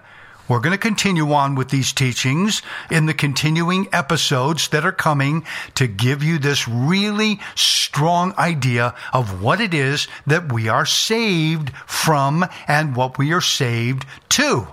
We're 0.48 0.60
going 0.60 0.74
to 0.74 0.78
continue 0.78 1.32
on 1.32 1.56
with 1.56 1.70
these 1.70 1.94
teachings 1.94 2.62
in 2.92 3.06
the 3.06 3.14
continuing 3.14 3.88
episodes 3.94 4.68
that 4.70 4.86
are 4.86 4.92
coming 4.92 5.46
to 5.76 5.88
give 5.88 6.22
you 6.22 6.38
this 6.38 6.68
really 6.68 7.40
strong 7.56 8.34
idea 8.38 8.94
of 9.14 9.42
what 9.42 9.62
it 9.62 9.74
is 9.74 10.08
that 10.28 10.52
we 10.52 10.68
are 10.68 10.86
saved 10.86 11.72
from 11.88 12.46
and 12.68 12.96
what 12.96 13.18
we 13.18 13.32
are 13.32 13.42
saved 13.42 14.06
to. 14.30 14.68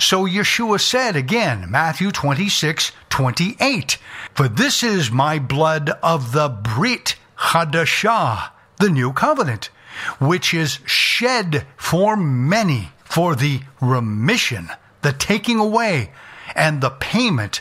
So 0.00 0.24
Yeshua 0.26 0.80
said 0.80 1.16
again, 1.16 1.70
Matthew 1.70 2.10
26, 2.10 2.92
28, 3.10 3.98
For 4.34 4.48
this 4.48 4.82
is 4.82 5.10
my 5.10 5.38
blood 5.38 5.90
of 6.02 6.32
the 6.32 6.48
Brit 6.48 7.16
Hadashah, 7.38 8.50
the 8.78 8.90
new 8.90 9.12
covenant, 9.12 9.70
which 10.18 10.54
is 10.54 10.78
shed 10.86 11.66
for 11.76 12.16
many 12.16 12.90
for 13.04 13.36
the 13.36 13.60
remission, 13.80 14.70
the 15.02 15.12
taking 15.12 15.58
away, 15.58 16.10
and 16.54 16.80
the 16.80 16.90
payment 16.90 17.60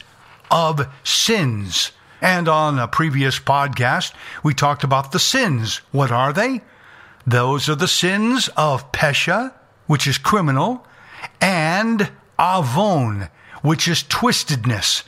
of 0.49 0.87
sins. 1.03 1.91
And 2.21 2.47
on 2.47 2.79
a 2.79 2.87
previous 2.87 3.37
podcast, 3.37 4.13
we 4.43 4.53
talked 4.53 4.83
about 4.83 5.11
the 5.11 5.19
sins. 5.19 5.81
What 5.91 6.11
are 6.11 6.33
they? 6.33 6.61
Those 7.27 7.69
are 7.69 7.75
the 7.75 7.87
sins 7.87 8.49
of 8.55 8.91
Pesha, 8.91 9.53
which 9.87 10.07
is 10.07 10.17
criminal, 10.17 10.85
and 11.43 12.09
avon, 12.39 13.29
which 13.61 13.89
is 13.89 14.01
twistedness. 14.03 15.03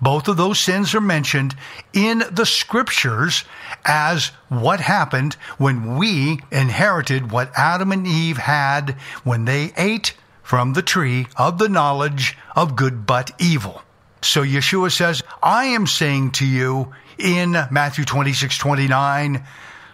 Both 0.00 0.28
of 0.28 0.36
those 0.36 0.60
sins 0.60 0.94
are 0.94 1.00
mentioned 1.00 1.56
in 1.92 2.22
the 2.30 2.46
scriptures 2.46 3.44
as 3.84 4.28
what 4.48 4.80
happened 4.80 5.34
when 5.58 5.96
we 5.96 6.40
inherited 6.52 7.32
what 7.32 7.50
Adam 7.56 7.90
and 7.90 8.06
Eve 8.06 8.38
had 8.38 8.92
when 9.24 9.44
they 9.44 9.72
ate 9.76 10.14
from 10.42 10.72
the 10.72 10.82
tree 10.82 11.26
of 11.36 11.58
the 11.58 11.68
knowledge 11.68 12.38
of 12.54 12.76
good 12.76 13.04
but 13.04 13.32
evil. 13.40 13.82
So 14.22 14.42
Yeshua 14.42 14.92
says, 14.92 15.22
I 15.42 15.64
am 15.66 15.88
saying 15.88 16.30
to 16.32 16.46
you 16.46 16.94
in 17.18 17.52
Matthew 17.70 18.04
26, 18.04 18.56
29, 18.56 19.44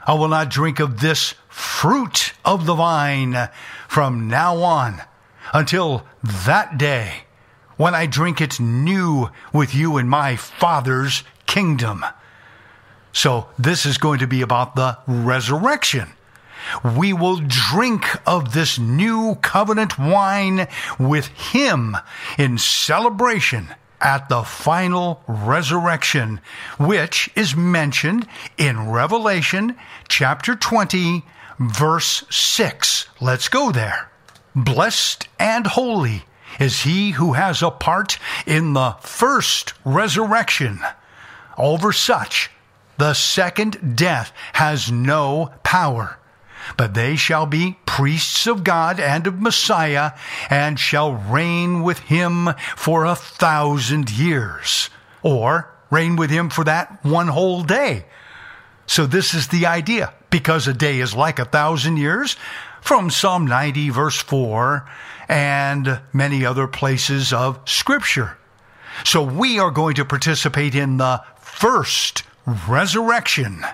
I 0.07 0.15
will 0.15 0.29
not 0.29 0.51
drink 0.51 0.79
of 0.79 1.01
this 1.01 1.35
fruit 1.49 2.35
of 2.45 2.67
the 2.67 2.75
vine 2.75 3.49
from 3.89 4.29
now 4.29 4.59
on 4.59 5.01
until 5.53 6.07
that 6.23 6.79
day 6.79 7.25
when 7.77 7.95
I 7.95 8.07
drink 8.07 8.41
it 8.41 8.59
new 8.59 9.29
with 9.53 9.75
you 9.75 9.99
in 9.99 10.09
my 10.09 10.37
Father's 10.37 11.23
kingdom. 11.47 12.05
So 13.13 13.49
this 13.59 13.87
is 13.87 13.99
going 13.99 14.19
to 14.21 14.27
be 14.27 14.43
about 14.43 14.77
the 14.77 14.99
resurrection. 15.07 16.09
We 16.97 17.13
will 17.13 17.41
drink 17.47 18.05
of 18.27 18.53
this 18.53 18.79
new 18.79 19.37
covenant 19.37 19.99
wine 19.99 20.69
with 20.99 21.27
him 21.29 21.97
in 22.39 22.59
celebration 22.59 23.69
at 24.01 24.29
the 24.29 24.43
final 24.43 25.23
resurrection, 25.27 26.41
which 26.79 27.31
is 27.35 27.57
mentioned 27.57 28.27
in 28.59 28.91
Revelation 28.91 29.77
chapter 30.09 30.55
20, 30.55 31.25
verse 31.59 32.25
6. 32.31 33.07
Let's 33.21 33.49
go 33.49 33.71
there. 33.71 34.11
Blessed 34.57 35.29
and 35.39 35.67
holy 35.67 36.25
is 36.59 36.83
he 36.83 37.11
who 37.11 37.35
has 37.35 37.63
a 37.63 37.71
part 37.71 38.19
in 38.47 38.73
the 38.73 38.97
first 39.01 39.75
resurrection. 39.85 40.81
Over 41.59 41.93
such, 41.93 42.51
the 42.97 43.13
second 43.13 43.97
death 43.97 44.33
has 44.55 44.91
no 44.91 45.53
power. 45.63 46.19
But 46.79 46.95
they 46.95 47.17
shall 47.17 47.45
be 47.45 47.79
priests 47.85 48.47
of 48.47 48.65
God 48.65 48.99
and 48.99 49.27
of 49.27 49.41
Messiah, 49.41 50.13
and 50.49 50.81
shall 50.81 51.13
reign 51.13 51.83
with 51.83 51.99
him 51.99 52.49
for 52.77 53.05
a 53.05 53.15
thousand 53.15 54.11
years, 54.11 54.89
or 55.23 55.71
reign 55.91 56.17
with 56.17 56.31
him 56.31 56.49
for 56.49 56.65
that 56.65 57.05
one 57.05 57.29
whole 57.29 57.63
day. 57.63 58.07
So 58.87 59.05
this 59.07 59.35
is 59.35 59.49
the 59.49 59.67
idea. 59.67 60.15
Because 60.31 60.67
a 60.67 60.75
day 60.75 61.01
is 61.01 61.15
like 61.15 61.39
a 61.39 61.45
thousand 61.45 61.99
years, 61.99 62.37
from 62.87 63.11
Psalm 63.11 63.49
90, 63.49 63.91
verse 63.91 64.17
4, 64.17 64.89
and 65.29 66.01
many 66.13 66.47
other 66.47 66.69
places 66.69 67.33
of 67.33 67.59
Scripture. 67.69 68.39
So 69.05 69.25
we 69.25 69.59
are 69.59 69.73
going 69.73 69.97
to 69.97 70.05
participate 70.05 70.77
in 70.77 70.99
the 70.99 71.21
first 71.41 72.23
resurrection 72.47 73.65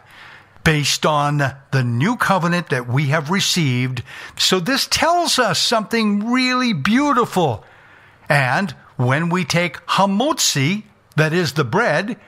based 0.64 1.04
on 1.04 1.42
the 1.72 1.84
new 1.84 2.16
covenant 2.16 2.70
that 2.70 2.88
we 2.88 3.08
have 3.08 3.30
received. 3.30 4.02
So 4.38 4.58
this 4.58 4.86
tells 4.86 5.38
us 5.38 5.60
something 5.60 6.32
really 6.32 6.72
beautiful. 6.72 7.66
And 8.30 8.70
when 8.96 9.28
we 9.28 9.44
take 9.44 9.76
hamotzi, 9.88 10.84
that 11.16 11.34
is 11.34 11.52
the 11.52 11.64
bread, 11.64 12.18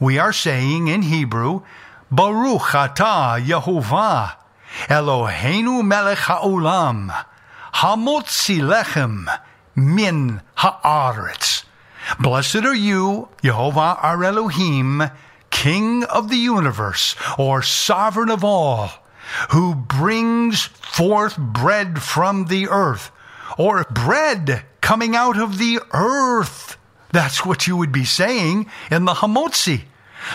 we 0.00 0.18
are 0.18 0.32
saying 0.32 0.88
in 0.88 1.02
Hebrew, 1.02 1.64
Baruch 2.10 2.72
atah 2.72 3.44
Yehovah, 3.44 4.39
Eloheinu 4.88 5.84
melech 5.84 6.18
haolam, 6.18 7.10
hamotzi 7.74 8.60
lechem 8.60 9.26
min 9.76 10.40
haaretz. 10.58 11.64
Blessed 12.18 12.64
are 12.64 12.74
you, 12.74 13.28
Jehovah 13.42 13.98
our 14.02 14.24
Elohim, 14.24 15.02
King 15.50 16.04
of 16.04 16.28
the 16.28 16.36
universe, 16.36 17.14
or 17.38 17.62
sovereign 17.62 18.30
of 18.30 18.44
all, 18.44 18.90
who 19.50 19.74
brings 19.74 20.64
forth 20.64 21.36
bread 21.36 22.02
from 22.02 22.46
the 22.46 22.68
earth, 22.68 23.10
or 23.58 23.84
bread 23.84 24.62
coming 24.80 25.14
out 25.14 25.38
of 25.38 25.58
the 25.58 25.80
earth. 25.92 26.76
That's 27.12 27.44
what 27.44 27.66
you 27.66 27.76
would 27.76 27.92
be 27.92 28.04
saying 28.04 28.70
in 28.90 29.04
the 29.04 29.14
Hamotzi. 29.14 29.82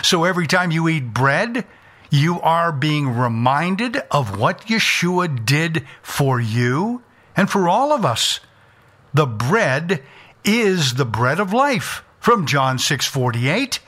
So 0.02 0.24
every 0.24 0.46
time 0.46 0.70
you 0.70 0.88
eat 0.88 1.12
bread, 1.12 1.64
you 2.10 2.40
are 2.40 2.72
being 2.72 3.16
reminded 3.16 3.96
of 4.10 4.38
what 4.38 4.66
Yeshua 4.66 5.44
did 5.44 5.86
for 6.02 6.40
you 6.40 7.02
and 7.36 7.50
for 7.50 7.68
all 7.68 7.92
of 7.92 8.04
us. 8.04 8.40
The 9.12 9.26
bread 9.26 10.02
is 10.44 10.94
the 10.94 11.04
bread 11.04 11.40
of 11.40 11.52
life 11.52 12.02
from 12.20 12.46
John 12.46 12.78
6:48 12.78 13.78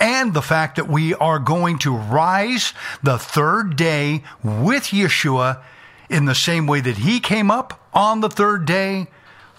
and 0.00 0.34
the 0.34 0.42
fact 0.42 0.76
that 0.76 0.88
we 0.88 1.14
are 1.14 1.38
going 1.38 1.78
to 1.78 1.96
rise 1.96 2.72
the 3.02 3.18
third 3.18 3.76
day 3.76 4.22
with 4.42 4.84
Yeshua 4.84 5.62
in 6.08 6.24
the 6.24 6.34
same 6.34 6.66
way 6.66 6.80
that 6.80 6.98
he 6.98 7.20
came 7.20 7.50
up 7.50 7.88
on 7.92 8.20
the 8.20 8.28
third 8.28 8.64
day, 8.66 9.08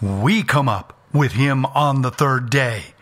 we 0.02 0.44
come 0.44 0.70
up 0.70 0.98
with 1.14 1.34
him 1.34 1.66
on 1.68 2.02
the 2.02 2.12
third 2.12 2.50
day, 2.50 2.94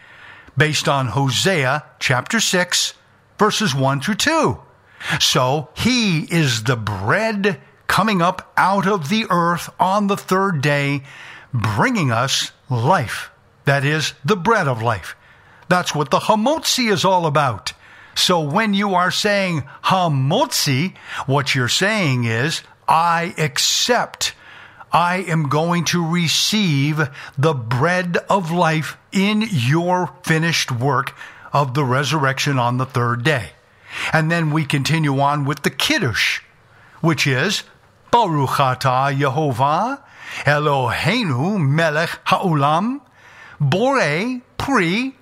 based 0.56 0.88
on 0.88 1.08
Hosea 1.08 1.84
chapter 2.00 2.40
6, 2.40 2.94
verses 3.38 3.74
1 3.74 4.02
through 4.02 4.16
2. 4.16 4.60
So 5.20 5.70
he 5.76 6.22
is 6.22 6.64
the 6.64 6.76
bread 6.76 7.60
coming 7.88 8.22
up 8.22 8.52
out 8.58 8.88
of 8.88 9.10
the 9.10 9.26
earth 9.30 9.70
on 9.80 10.08
the 10.08 10.18
third 10.18 10.62
day, 10.62 11.04
bringing 11.54 12.12
us 12.12 12.52
life. 12.70 13.30
That 13.66 13.86
is 13.86 14.14
the 14.26 14.36
bread 14.36 14.68
of 14.68 14.82
life. 14.82 15.16
That's 15.70 15.96
what 15.96 16.12
the 16.12 16.20
hamotzi 16.20 16.92
is 16.92 17.06
all 17.06 17.26
about. 17.26 17.74
So 18.16 18.42
when 18.42 18.74
you 18.74 18.96
are 18.96 19.12
saying 19.12 19.64
hamotzi, 19.86 20.96
what 21.26 21.56
you're 21.56 21.68
saying 21.68 22.26
is, 22.26 22.62
I 22.88 23.34
accept. 23.38 24.34
I 24.92 25.18
am 25.28 25.50
going 25.50 25.86
to 25.86 26.06
receive 26.06 27.10
the 27.38 27.54
bread 27.54 28.18
of 28.30 28.52
life 28.52 28.98
in 29.12 29.44
your 29.50 30.14
finished 30.24 30.72
work 30.72 31.16
of 31.52 31.74
the 31.74 31.84
resurrection 31.84 32.60
on 32.60 32.78
the 32.78 32.86
third 32.86 33.24
day. 33.24 33.52
And 34.12 34.32
then 34.32 34.52
we 34.52 34.66
continue 34.66 35.20
on 35.20 35.46
with 35.46 35.64
the 35.64 35.70
Kiddush, 35.70 36.42
which 37.02 37.28
is 37.28 37.64
Baruch 38.12 38.58
atah 38.58 39.18
Yehovah 39.18 40.02
Eloheinu 40.46 41.60
melech 41.60 42.20
haolam 42.26 43.02
Bore 43.60 44.42
pri 44.58 45.16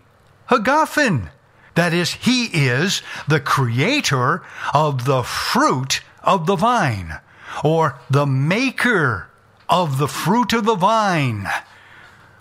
Hagafen. 0.50 1.30
That 1.76 1.94
is, 1.94 2.14
he 2.14 2.46
is 2.46 3.02
the 3.28 3.40
creator 3.40 4.44
of 4.74 5.06
the 5.06 5.24
fruit 5.24 6.02
of 6.24 6.46
the 6.46 6.56
vine, 6.56 7.20
or 7.64 8.00
the 8.10 8.26
maker 8.26 9.30
of 9.70 9.98
the 9.98 10.08
fruit 10.08 10.54
of 10.54 10.66
the 10.66 10.76
vine. 10.76 11.48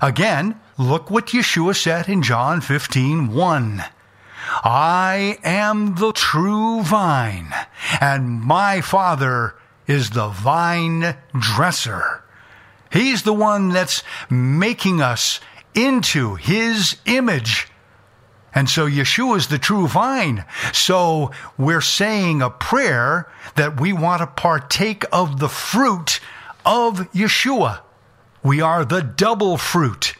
Again, 0.00 0.60
look 0.78 1.10
what 1.10 1.28
Yeshua 1.28 1.76
said 1.76 2.08
in 2.08 2.22
John 2.22 2.60
15 2.60 3.32
1. 3.32 3.84
I 4.62 5.38
am 5.44 5.94
the 5.94 6.12
true 6.12 6.82
vine, 6.82 7.52
and 8.00 8.40
my 8.40 8.80
Father 8.80 9.54
is 9.86 10.10
the 10.10 10.28
vine 10.28 11.16
dresser. 11.38 12.22
He's 12.92 13.22
the 13.22 13.32
one 13.32 13.68
that's 13.68 14.02
making 14.28 15.00
us 15.00 15.40
into 15.74 16.34
his 16.34 16.96
image. 17.06 17.68
And 18.52 18.68
so 18.68 18.88
Yeshua 18.88 19.36
is 19.36 19.46
the 19.46 19.58
true 19.58 19.86
vine. 19.86 20.44
So 20.72 21.30
we're 21.56 21.80
saying 21.80 22.42
a 22.42 22.50
prayer 22.50 23.30
that 23.54 23.80
we 23.80 23.92
want 23.92 24.20
to 24.20 24.26
partake 24.26 25.04
of 25.12 25.38
the 25.38 25.48
fruit 25.48 26.20
of 26.66 27.10
Yeshua. 27.12 27.80
We 28.42 28.60
are 28.60 28.84
the 28.84 29.02
double 29.02 29.56
fruit. 29.56 30.14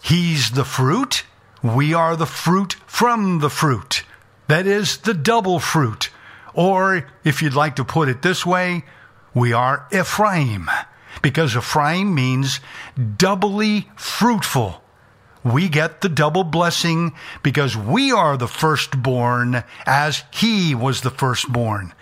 He's 0.00 0.52
the 0.52 0.64
fruit. 0.64 1.24
We 1.62 1.94
are 1.94 2.16
the 2.16 2.26
fruit 2.26 2.74
from 2.86 3.38
the 3.38 3.50
fruit. 3.50 4.04
That 4.48 4.66
is 4.66 4.98
the 4.98 5.14
double 5.14 5.58
fruit. 5.58 6.10
Or 6.54 7.06
if 7.24 7.42
you'd 7.42 7.54
like 7.54 7.76
to 7.76 7.84
put 7.84 8.08
it 8.08 8.22
this 8.22 8.44
way, 8.44 8.84
we 9.32 9.52
are 9.52 9.86
Ephraim 9.92 10.68
because 11.22 11.56
Ephraim 11.56 12.14
means 12.14 12.60
doubly 13.16 13.88
fruitful 13.96 14.82
we 15.44 15.68
get 15.68 16.00
the 16.00 16.08
double 16.08 16.44
blessing 16.44 17.12
because 17.42 17.76
we 17.76 18.12
are 18.12 18.36
the 18.36 18.48
firstborn 18.48 19.64
as 19.86 20.22
he 20.32 20.74
was 20.74 21.00
the 21.00 21.10
firstborn. 21.10 21.92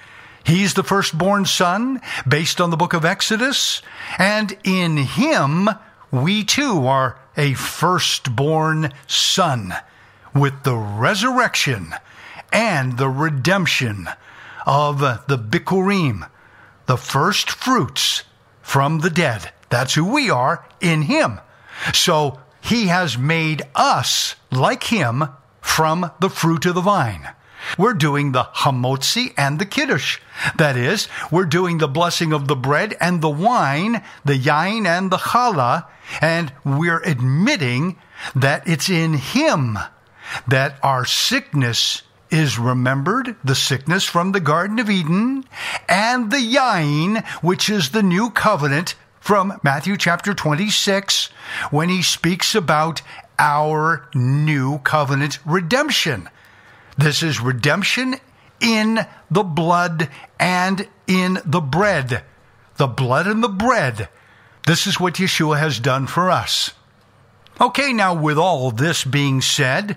He's 0.44 0.74
the 0.74 0.82
firstborn 0.82 1.46
son 1.46 2.00
based 2.26 2.60
on 2.60 2.70
the 2.70 2.76
book 2.76 2.92
of 2.92 3.04
Exodus, 3.04 3.82
and 4.18 4.56
in 4.64 4.96
him 4.96 5.68
we 6.10 6.44
too 6.44 6.86
are 6.86 7.18
a 7.36 7.54
firstborn 7.54 8.92
son 9.06 9.74
with 10.34 10.62
the 10.62 10.76
resurrection 10.76 11.94
and 12.52 12.98
the 12.98 13.08
redemption 13.08 14.08
of 14.66 15.00
the 15.00 15.38
Bikurim, 15.38 16.28
the 16.86 16.96
first 16.96 17.50
fruits 17.50 18.24
from 18.62 19.00
the 19.00 19.10
dead. 19.10 19.52
That's 19.68 19.94
who 19.94 20.04
we 20.04 20.30
are 20.30 20.66
in 20.80 21.02
him. 21.02 21.40
So 21.94 22.40
he 22.60 22.88
has 22.88 23.16
made 23.16 23.62
us 23.74 24.36
like 24.50 24.84
him 24.84 25.24
from 25.60 26.10
the 26.20 26.30
fruit 26.30 26.66
of 26.66 26.74
the 26.74 26.80
vine. 26.80 27.30
We're 27.78 27.94
doing 27.94 28.32
the 28.32 28.44
hamotzi 28.44 29.34
and 29.36 29.58
the 29.58 29.66
kiddush. 29.66 30.18
That 30.56 30.76
is, 30.76 31.08
we're 31.30 31.44
doing 31.44 31.78
the 31.78 31.88
blessing 31.88 32.32
of 32.32 32.48
the 32.48 32.56
bread 32.56 32.96
and 33.00 33.20
the 33.20 33.30
wine, 33.30 34.02
the 34.24 34.38
yain 34.38 34.86
and 34.86 35.10
the 35.10 35.18
challah, 35.18 35.86
and 36.20 36.52
we're 36.64 37.02
admitting 37.02 37.98
that 38.34 38.66
it's 38.66 38.88
in 38.88 39.14
him 39.14 39.78
that 40.46 40.78
our 40.82 41.04
sickness 41.04 42.02
is 42.30 42.58
remembered, 42.58 43.36
the 43.42 43.54
sickness 43.54 44.04
from 44.04 44.32
the 44.32 44.40
Garden 44.40 44.78
of 44.78 44.88
Eden, 44.88 45.44
and 45.88 46.30
the 46.30 46.38
yain, 46.38 47.24
which 47.42 47.68
is 47.68 47.90
the 47.90 48.02
new 48.02 48.30
covenant 48.30 48.94
from 49.18 49.58
Matthew 49.62 49.96
chapter 49.96 50.32
26, 50.32 51.26
when 51.70 51.88
he 51.88 52.02
speaks 52.02 52.54
about 52.54 53.02
our 53.38 54.08
new 54.14 54.78
covenant 54.78 55.38
redemption. 55.44 56.28
This 57.00 57.22
is 57.22 57.40
redemption 57.40 58.16
in 58.60 59.06
the 59.30 59.42
blood 59.42 60.10
and 60.38 60.86
in 61.06 61.38
the 61.46 61.62
bread. 61.62 62.24
The 62.76 62.88
blood 62.88 63.26
and 63.26 63.42
the 63.42 63.48
bread. 63.48 64.10
This 64.66 64.86
is 64.86 65.00
what 65.00 65.14
Yeshua 65.14 65.58
has 65.58 65.80
done 65.80 66.06
for 66.06 66.30
us. 66.30 66.74
Okay, 67.58 67.94
now 67.94 68.12
with 68.12 68.36
all 68.36 68.70
this 68.70 69.02
being 69.02 69.40
said, 69.40 69.96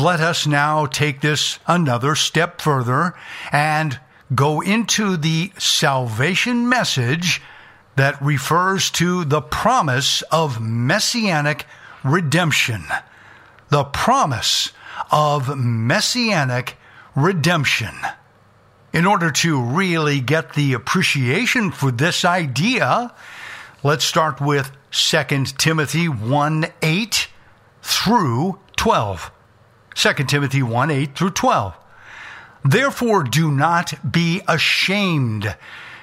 let 0.00 0.18
us 0.18 0.44
now 0.44 0.86
take 0.86 1.20
this 1.20 1.60
another 1.68 2.16
step 2.16 2.60
further 2.60 3.14
and 3.52 4.00
go 4.34 4.60
into 4.60 5.16
the 5.16 5.52
salvation 5.58 6.68
message 6.68 7.40
that 7.94 8.20
refers 8.20 8.90
to 8.90 9.24
the 9.24 9.42
promise 9.42 10.22
of 10.22 10.60
messianic 10.60 11.66
redemption. 12.02 12.82
The 13.68 13.84
promise 13.84 14.72
of 15.10 15.56
messianic 15.56 16.76
redemption. 17.14 17.94
In 18.92 19.06
order 19.06 19.30
to 19.30 19.60
really 19.60 20.20
get 20.20 20.52
the 20.52 20.74
appreciation 20.74 21.70
for 21.70 21.90
this 21.90 22.24
idea, 22.24 23.14
let's 23.82 24.04
start 24.04 24.40
with 24.40 24.70
2 24.90 25.44
Timothy 25.56 26.08
1 26.08 26.66
8 26.82 27.28
through 27.82 28.58
12. 28.76 29.30
2 29.94 30.12
Timothy 30.24 30.62
1 30.62 30.90
8 30.90 31.16
through 31.16 31.30
12. 31.30 31.74
Therefore, 32.64 33.24
do 33.24 33.50
not 33.50 34.12
be 34.12 34.42
ashamed. 34.46 35.56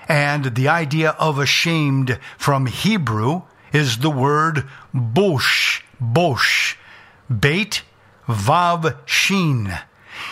And 0.07 0.55
the 0.55 0.67
idea 0.67 1.11
of 1.11 1.37
ashamed 1.37 2.19
from 2.37 2.65
Hebrew 2.65 3.43
is 3.71 3.99
the 3.99 4.09
word 4.09 4.67
bosh, 4.93 5.83
bosh, 5.99 6.77
bait, 7.29 7.83
vav, 8.29 8.97
shin. 9.05 9.73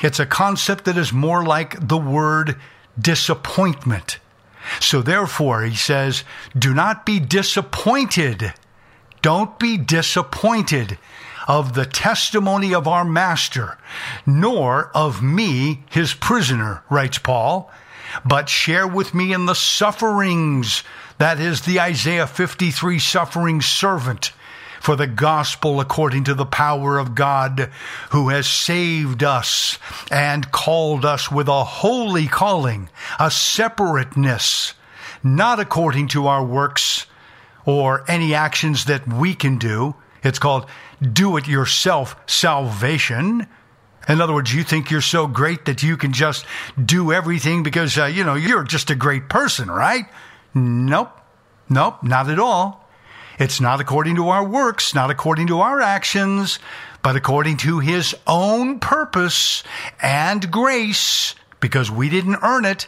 It's 0.02 0.20
a 0.20 0.26
concept 0.26 0.86
that 0.86 0.98
is 0.98 1.12
more 1.12 1.44
like 1.44 1.88
the 1.88 1.98
word 1.98 2.56
disappointment. 3.00 4.20
So 4.80 5.02
therefore, 5.02 5.64
he 5.64 5.76
says, 5.76 6.24
do 6.58 6.74
not 6.74 7.06
be 7.06 7.20
disappointed. 7.20 8.54
Don't 9.22 9.58
be 9.58 9.78
disappointed 9.78 10.98
of 11.48 11.74
the 11.74 11.86
testimony 11.86 12.74
of 12.74 12.88
our 12.88 13.06
master, 13.06 13.78
nor 14.26 14.92
of 14.94 15.24
me, 15.24 15.84
his 15.90 16.14
prisoner, 16.14 16.84
writes 16.90 17.18
Paul, 17.18 17.72
but 18.26 18.50
share 18.50 18.88
with 18.88 19.14
me 19.14 19.34
in 19.34 19.46
the 19.46 19.56
sufferings. 19.56 20.84
That 21.18 21.40
is 21.40 21.62
the 21.62 21.80
Isaiah 21.80 22.28
53 22.28 23.00
suffering 23.00 23.62
servant 23.62 24.34
for 24.88 24.96
the 24.96 25.06
gospel 25.06 25.82
according 25.82 26.24
to 26.24 26.34
the 26.34 26.46
power 26.46 26.98
of 26.98 27.14
God 27.14 27.70
who 28.12 28.30
has 28.30 28.48
saved 28.48 29.22
us 29.22 29.78
and 30.10 30.50
called 30.54 31.04
us 31.04 31.30
with 31.30 31.50
a 31.50 31.66
holy 31.66 32.26
calling, 32.28 32.88
a 33.20 33.30
separateness, 33.30 34.76
not 35.22 35.60
according 35.60 36.08
to 36.08 36.28
our 36.28 36.42
works 36.42 37.06
or 37.66 38.10
any 38.10 38.34
actions 38.34 38.86
that 38.86 39.06
we 39.06 39.34
can 39.34 39.58
do. 39.58 39.94
It's 40.24 40.40
called 40.40 40.70
do 41.02 41.36
it 41.36 41.50
yourself 41.50 42.16
salvation. 42.26 43.46
In 44.08 44.22
other 44.22 44.34
words, 44.34 44.56
you 44.56 44.64
think 44.64 44.90
you're 44.90 45.02
so 45.02 45.28
great 45.28 45.66
that 45.66 45.84
you 45.84 45.98
can 45.98 46.14
just 46.14 46.46
do 46.82 47.12
everything 47.12 47.62
because, 47.62 47.98
uh, 47.98 48.06
you 48.06 48.24
know, 48.24 48.36
you're 48.36 48.64
just 48.64 48.90
a 48.90 48.96
great 48.96 49.28
person, 49.28 49.70
right? 49.70 50.06
Nope. 50.54 51.12
Nope, 51.68 52.04
not 52.04 52.30
at 52.30 52.40
all. 52.40 52.87
It's 53.40 53.62
not 53.62 53.80
according 53.80 54.16
to 54.16 54.30
our 54.30 54.44
works, 54.44 54.96
not 54.96 55.12
according 55.12 55.48
to 55.48 55.62
our 55.62 55.80
actions, 55.80 56.60
but 57.04 57.16
according 57.16 57.58
to 57.58 57.80
His 57.80 58.16
own 58.26 58.80
purpose 58.80 59.64
and 60.02 60.52
grace, 60.52 61.36
because 61.60 61.92
we 61.92 62.10
didn't 62.10 62.40
earn 62.42 62.66
it, 62.66 62.88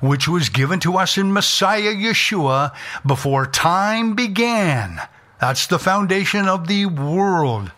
which 0.00 0.26
was 0.26 0.48
given 0.48 0.80
to 0.80 0.96
us 0.96 1.18
in 1.18 1.32
Messiah 1.32 1.94
Yeshua 1.94 2.74
before 3.04 3.46
time 3.46 4.14
began. 4.14 5.00
That's 5.40 5.66
the 5.66 5.78
foundation 5.78 6.48
of 6.48 6.66
the 6.66 6.86
world. 6.86 7.72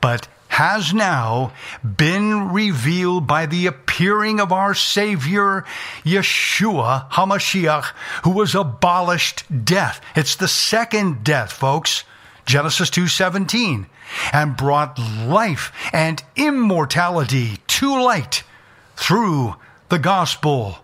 But 0.00 0.28
has 0.54 0.94
now 0.94 1.52
been 1.82 2.52
revealed 2.52 3.26
by 3.26 3.44
the 3.44 3.66
appearing 3.66 4.38
of 4.38 4.52
our 4.52 4.72
Savior, 4.72 5.64
Yeshua 6.04 7.10
HaMashiach, 7.10 7.86
who 8.22 8.38
has 8.38 8.54
abolished 8.54 9.42
death. 9.64 10.00
It's 10.14 10.36
the 10.36 10.46
second 10.46 11.24
death, 11.24 11.50
folks. 11.50 12.04
Genesis 12.46 12.88
2:17 12.90 13.86
and 14.32 14.56
brought 14.56 14.96
life 15.26 15.72
and 15.92 16.22
immortality 16.36 17.58
to 17.66 18.00
light 18.00 18.44
through 18.94 19.56
the 19.88 19.98
gospel 19.98 20.78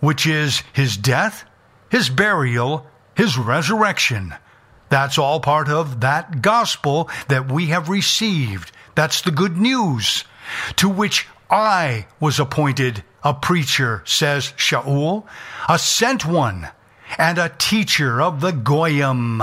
which 0.00 0.26
is 0.26 0.64
his 0.72 0.96
death, 0.96 1.44
his 1.90 2.08
burial, 2.08 2.88
his 3.14 3.38
resurrection. 3.38 4.34
That's 4.88 5.16
all 5.16 5.38
part 5.38 5.68
of 5.68 6.00
that 6.00 6.42
gospel 6.42 7.08
that 7.28 7.52
we 7.52 7.66
have 7.66 7.88
received 7.88 8.72
that's 8.94 9.22
the 9.22 9.30
good 9.30 9.56
news 9.56 10.24
to 10.76 10.88
which 10.88 11.26
I 11.50 12.06
was 12.20 12.38
appointed 12.38 13.04
a 13.24 13.34
preacher, 13.34 14.02
says 14.04 14.52
Shaul, 14.56 15.24
a 15.68 15.78
sent 15.78 16.26
one, 16.26 16.68
and 17.18 17.38
a 17.38 17.54
teacher 17.56 18.20
of 18.20 18.40
the 18.40 18.52
Goyim. 18.52 19.42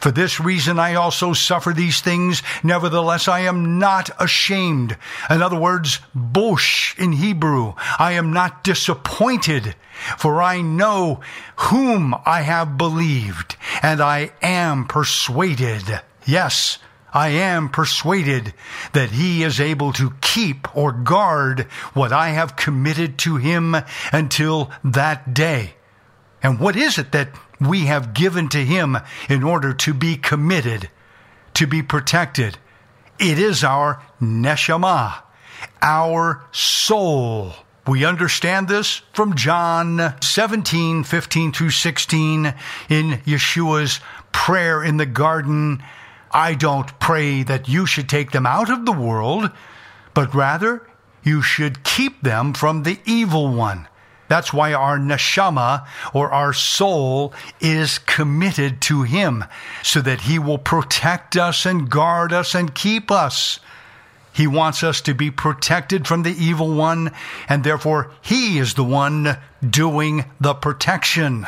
For 0.00 0.12
this 0.12 0.38
reason 0.38 0.78
I 0.78 0.94
also 0.94 1.32
suffer 1.32 1.72
these 1.72 2.00
things, 2.00 2.42
nevertheless 2.62 3.26
I 3.26 3.40
am 3.40 3.78
not 3.78 4.10
ashamed. 4.20 4.96
In 5.28 5.42
other 5.42 5.58
words, 5.58 5.98
bosh 6.14 6.96
in 6.98 7.12
Hebrew. 7.12 7.74
I 7.98 8.12
am 8.12 8.32
not 8.32 8.62
disappointed, 8.62 9.74
for 10.16 10.40
I 10.40 10.60
know 10.60 11.20
whom 11.56 12.14
I 12.24 12.42
have 12.42 12.78
believed, 12.78 13.56
and 13.82 14.00
I 14.00 14.30
am 14.40 14.86
persuaded. 14.86 16.00
Yes, 16.24 16.78
I 17.12 17.28
am 17.28 17.70
persuaded 17.70 18.52
that 18.92 19.10
he 19.10 19.42
is 19.42 19.60
able 19.60 19.92
to 19.94 20.14
keep 20.20 20.74
or 20.76 20.92
guard 20.92 21.62
what 21.94 22.12
I 22.12 22.30
have 22.30 22.56
committed 22.56 23.18
to 23.18 23.36
him 23.36 23.74
until 24.12 24.70
that 24.84 25.32
day. 25.32 25.74
And 26.42 26.60
what 26.60 26.76
is 26.76 26.98
it 26.98 27.12
that 27.12 27.30
we 27.60 27.86
have 27.86 28.14
given 28.14 28.48
to 28.50 28.64
him 28.64 28.98
in 29.28 29.42
order 29.42 29.72
to 29.72 29.94
be 29.94 30.16
committed, 30.16 30.90
to 31.54 31.66
be 31.66 31.82
protected? 31.82 32.58
It 33.18 33.38
is 33.38 33.64
our 33.64 34.02
neshama, 34.20 35.22
our 35.82 36.44
soul. 36.52 37.54
We 37.86 38.04
understand 38.04 38.68
this 38.68 39.00
from 39.14 39.34
John 39.34 40.14
17, 40.22 41.04
15 41.04 41.52
through 41.52 41.70
16 41.70 42.54
in 42.90 43.10
Yeshua's 43.24 44.00
prayer 44.30 44.84
in 44.84 44.98
the 44.98 45.06
garden 45.06 45.82
I 46.30 46.54
don't 46.54 46.98
pray 46.98 47.42
that 47.42 47.68
you 47.68 47.86
should 47.86 48.08
take 48.08 48.30
them 48.32 48.46
out 48.46 48.70
of 48.70 48.84
the 48.84 48.92
world, 48.92 49.50
but 50.14 50.34
rather 50.34 50.86
you 51.22 51.42
should 51.42 51.84
keep 51.84 52.22
them 52.22 52.54
from 52.54 52.82
the 52.82 52.98
evil 53.04 53.52
one. 53.52 53.88
That's 54.28 54.52
why 54.52 54.74
our 54.74 54.98
neshama 54.98 55.86
or 56.12 56.30
our 56.30 56.52
soul 56.52 57.32
is 57.60 57.98
committed 57.98 58.82
to 58.82 59.02
Him 59.02 59.44
so 59.82 60.00
that 60.02 60.22
He 60.22 60.38
will 60.38 60.58
protect 60.58 61.36
us 61.36 61.64
and 61.64 61.90
guard 61.90 62.32
us 62.32 62.54
and 62.54 62.74
keep 62.74 63.10
us. 63.10 63.58
He 64.32 64.46
wants 64.46 64.84
us 64.84 65.00
to 65.02 65.14
be 65.14 65.30
protected 65.30 66.06
from 66.06 66.22
the 66.22 66.30
evil 66.32 66.72
one, 66.72 67.10
and 67.48 67.64
therefore 67.64 68.10
He 68.20 68.58
is 68.58 68.74
the 68.74 68.84
one 68.84 69.38
doing 69.68 70.26
the 70.40 70.54
protection. 70.54 71.46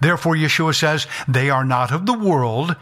Therefore, 0.00 0.34
Yeshua 0.34 0.74
says, 0.74 1.06
They 1.26 1.50
are 1.50 1.64
not 1.64 1.92
of 1.92 2.06
the 2.06 2.18
world, 2.18 2.76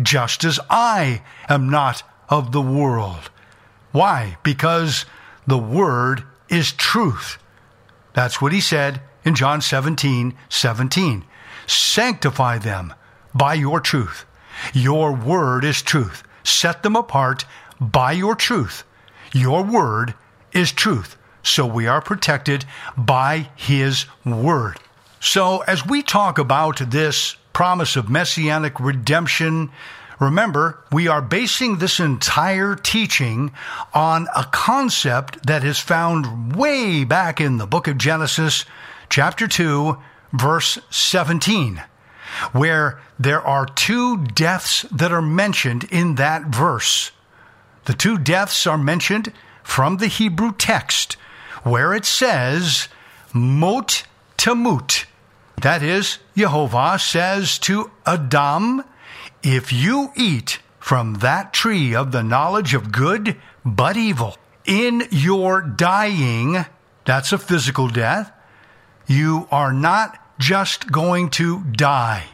just 0.00 0.44
as 0.44 0.60
I 0.68 1.22
am 1.48 1.68
not 1.68 2.02
of 2.28 2.52
the 2.52 2.62
world. 2.62 3.30
Why? 3.92 4.36
Because 4.42 5.04
the 5.46 5.58
Word 5.58 6.24
is 6.48 6.72
truth. 6.72 7.38
That's 8.12 8.40
what 8.40 8.52
he 8.52 8.60
said 8.60 9.00
in 9.24 9.34
John 9.34 9.60
17 9.60 10.34
17. 10.48 11.24
Sanctify 11.66 12.58
them 12.58 12.94
by 13.34 13.54
your 13.54 13.80
truth. 13.80 14.24
Your 14.72 15.12
Word 15.12 15.64
is 15.64 15.82
truth. 15.82 16.22
Set 16.42 16.82
them 16.82 16.96
apart 16.96 17.44
by 17.80 18.12
your 18.12 18.34
truth. 18.34 18.84
Your 19.32 19.62
Word 19.62 20.14
is 20.52 20.72
truth. 20.72 21.16
So 21.42 21.64
we 21.66 21.86
are 21.86 22.00
protected 22.00 22.64
by 22.96 23.48
His 23.56 24.06
Word. 24.24 24.78
So 25.20 25.60
as 25.60 25.86
we 25.86 26.02
talk 26.02 26.38
about 26.38 26.90
this 26.90 27.36
promise 27.60 27.94
of 27.94 28.08
messianic 28.08 28.80
redemption, 28.80 29.70
Remember, 30.18 30.82
we 30.90 31.08
are 31.08 31.20
basing 31.20 31.76
this 31.76 32.00
entire 32.00 32.74
teaching 32.74 33.52
on 33.92 34.28
a 34.34 34.44
concept 34.44 35.46
that 35.46 35.62
is 35.62 35.78
found 35.78 36.56
way 36.56 37.04
back 37.04 37.38
in 37.38 37.58
the 37.58 37.66
book 37.66 37.86
of 37.86 37.98
Genesis, 37.98 38.64
chapter 39.10 39.46
2, 39.46 39.98
verse 40.32 40.78
17, 40.88 41.82
where 42.52 42.98
there 43.18 43.42
are 43.42 43.66
two 43.66 44.24
deaths 44.24 44.86
that 44.90 45.12
are 45.12 45.20
mentioned 45.20 45.84
in 45.90 46.14
that 46.14 46.46
verse. 46.46 47.12
The 47.84 47.92
two 47.92 48.16
deaths 48.16 48.66
are 48.66 48.78
mentioned 48.78 49.34
from 49.62 49.98
the 49.98 50.06
Hebrew 50.06 50.52
text, 50.52 51.18
where 51.62 51.92
it 51.92 52.06
says, 52.06 52.88
Mot 53.34 54.04
Tamut. 54.38 55.04
That 55.60 55.82
is, 55.82 56.18
Jehovah 56.36 56.98
says 56.98 57.58
to 57.60 57.90
Adam, 58.06 58.82
If 59.42 59.72
you 59.72 60.10
eat 60.16 60.58
from 60.78 61.14
that 61.14 61.52
tree 61.52 61.94
of 61.94 62.12
the 62.12 62.22
knowledge 62.22 62.72
of 62.72 62.92
good 62.92 63.36
but 63.64 63.96
evil, 63.96 64.36
in 64.64 65.06
your 65.10 65.60
dying, 65.60 66.64
that's 67.04 67.32
a 67.32 67.38
physical 67.38 67.88
death, 67.88 68.32
you 69.06 69.48
are 69.50 69.72
not 69.72 70.18
just 70.38 70.90
going 70.90 71.28
to 71.30 71.64
die. 71.64 72.24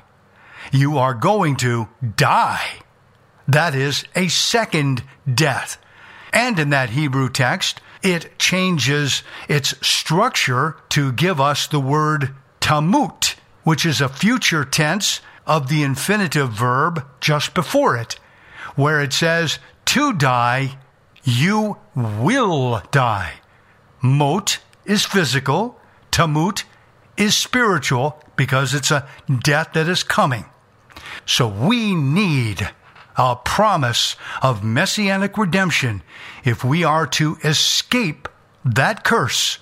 You 0.71 0.99
are 0.99 1.15
going 1.15 1.57
to 1.57 1.89
die. 2.17 2.81
That 3.49 3.75
is 3.75 4.05
a 4.15 4.29
second 4.29 5.03
death. 5.33 5.79
And 6.33 6.59
in 6.59 6.71
that 6.71 6.91
Hebrew 6.91 7.29
text, 7.29 7.81
it 8.03 8.39
changes 8.39 9.25
its 9.49 9.75
structure 9.85 10.77
to 10.91 11.13
give 11.13 11.41
us 11.41 11.67
the 11.67 11.81
word 11.81 12.35
tamut, 12.67 13.37
which 13.63 13.87
is 13.87 14.01
a 14.01 14.09
future 14.09 14.65
tense 14.65 15.21
of 15.47 15.69
the 15.69 15.85
infinitive 15.85 16.51
verb 16.51 17.07
just 17.21 17.55
before 17.55 17.97
it, 17.97 18.19
where 18.75 19.01
it 19.01 19.13
says, 19.13 19.61
to 19.85 20.13
die, 20.13 20.77
you 21.23 21.77
will 21.95 22.83
die. 22.91 23.35
Mot 24.03 24.59
is 24.85 25.05
physical, 25.07 25.79
tamut 26.11 26.65
is 27.17 27.37
spiritual 27.37 28.21
because 28.35 28.75
it's 28.75 28.91
a 28.91 29.07
death 29.45 29.73
that 29.75 29.89
is 29.89 30.03
coming. 30.03 30.45
So 31.25 31.47
we 31.47 31.95
need 31.95 32.69
a 33.17 33.37
promise 33.37 34.17
of 34.43 34.65
messianic 34.65 35.39
redemption 35.39 36.03
if 36.45 36.65
we 36.65 36.83
are 36.83 37.07
to 37.07 37.39
escape 37.45 38.29
that 38.65 39.05
curse 39.05 39.61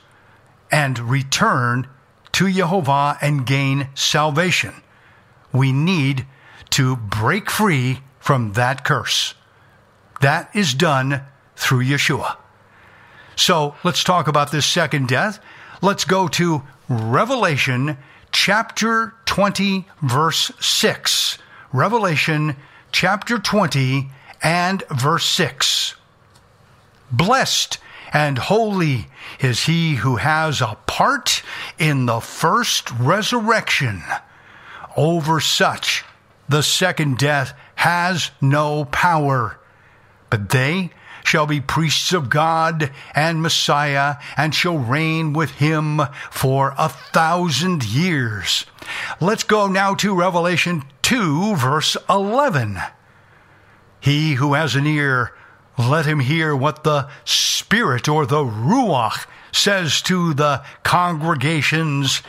and 0.73 0.99
return 0.99 1.87
to 2.35 2.51
Jehovah 2.51 3.17
and 3.21 3.47
gain 3.47 3.89
salvation. 3.95 4.75
We 5.53 5.73
need 5.73 6.27
to 6.71 6.97
break 6.97 7.49
free 7.49 8.01
from 8.19 8.55
that 8.55 8.85
curse. 8.85 9.35
That 10.21 10.51
is 10.55 10.75
done 10.75 11.23
through 11.55 11.85
Yeshua. 11.85 12.37
So 13.37 13.77
let's 13.85 14.03
talk 14.03 14.27
about 14.27 14.51
this 14.51 14.67
second 14.67 15.07
death. 15.09 15.39
Let's 15.81 16.05
go 16.05 16.27
to 16.29 16.63
Revelation 16.89 17.99
chapter 18.33 19.15
20, 19.27 19.87
verse 20.03 20.51
6. 20.59 21.39
Revelation 21.73 22.57
chapter 22.91 23.39
20 23.39 24.11
and 24.43 24.83
verse 24.91 25.27
6. 25.27 25.95
Blessed 27.13 27.79
and 28.15 28.39
holy 28.39 29.09
is 29.41 29.65
he 29.65 29.97
who 29.97 30.17
has 30.17 30.61
a 30.61 30.79
part 30.87 31.43
in 31.79 32.07
the 32.07 32.21
first 32.21 32.91
resurrection. 32.93 34.03
Over 34.97 35.41
such, 35.41 36.05
the 36.49 36.63
second 36.63 37.19
death 37.19 37.53
has 37.75 38.31
no 38.41 38.85
power, 38.85 39.59
but 40.31 40.51
they 40.51 40.91
shall 41.25 41.47
be 41.47 41.61
priests 41.61 42.13
of 42.13 42.31
God 42.31 42.93
and 43.15 43.43
Messiah, 43.43 44.17
and 44.37 44.55
shall 44.55 44.79
reign 44.79 45.33
with 45.33 45.51
him 45.53 46.01
for 46.31 46.75
a 46.79 46.89
thousand 46.89 47.83
years. 47.83 48.67
Let's 49.21 49.43
go 49.43 49.67
now 49.67 49.95
to 49.97 50.15
Revelation 50.15 50.85
2, 51.03 51.57
verse 51.57 51.97
11. 52.09 52.79
He 54.01 54.35
who 54.35 54.53
has 54.53 54.77
an 54.77 54.87
ear, 54.87 55.33
let 55.79 56.07
him 56.07 56.21
hear 56.21 56.55
what 56.55 56.85
the 56.85 57.09
Spirit 57.25 58.09
or 58.09 58.27
the 58.27 58.45
Ruach 58.45 59.27
says 59.53 60.01
to 60.03 60.35
the 60.35 60.65
congregations. 60.83 62.23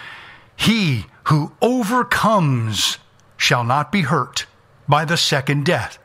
He 0.55 1.05
who 1.25 1.51
overcomes 1.61 2.97
shall 3.37 3.63
not 3.63 3.91
be 3.91 4.01
hurt 4.01 4.45
by 4.87 5.05
the 5.05 5.17
second 5.17 5.65
death. 5.65 5.97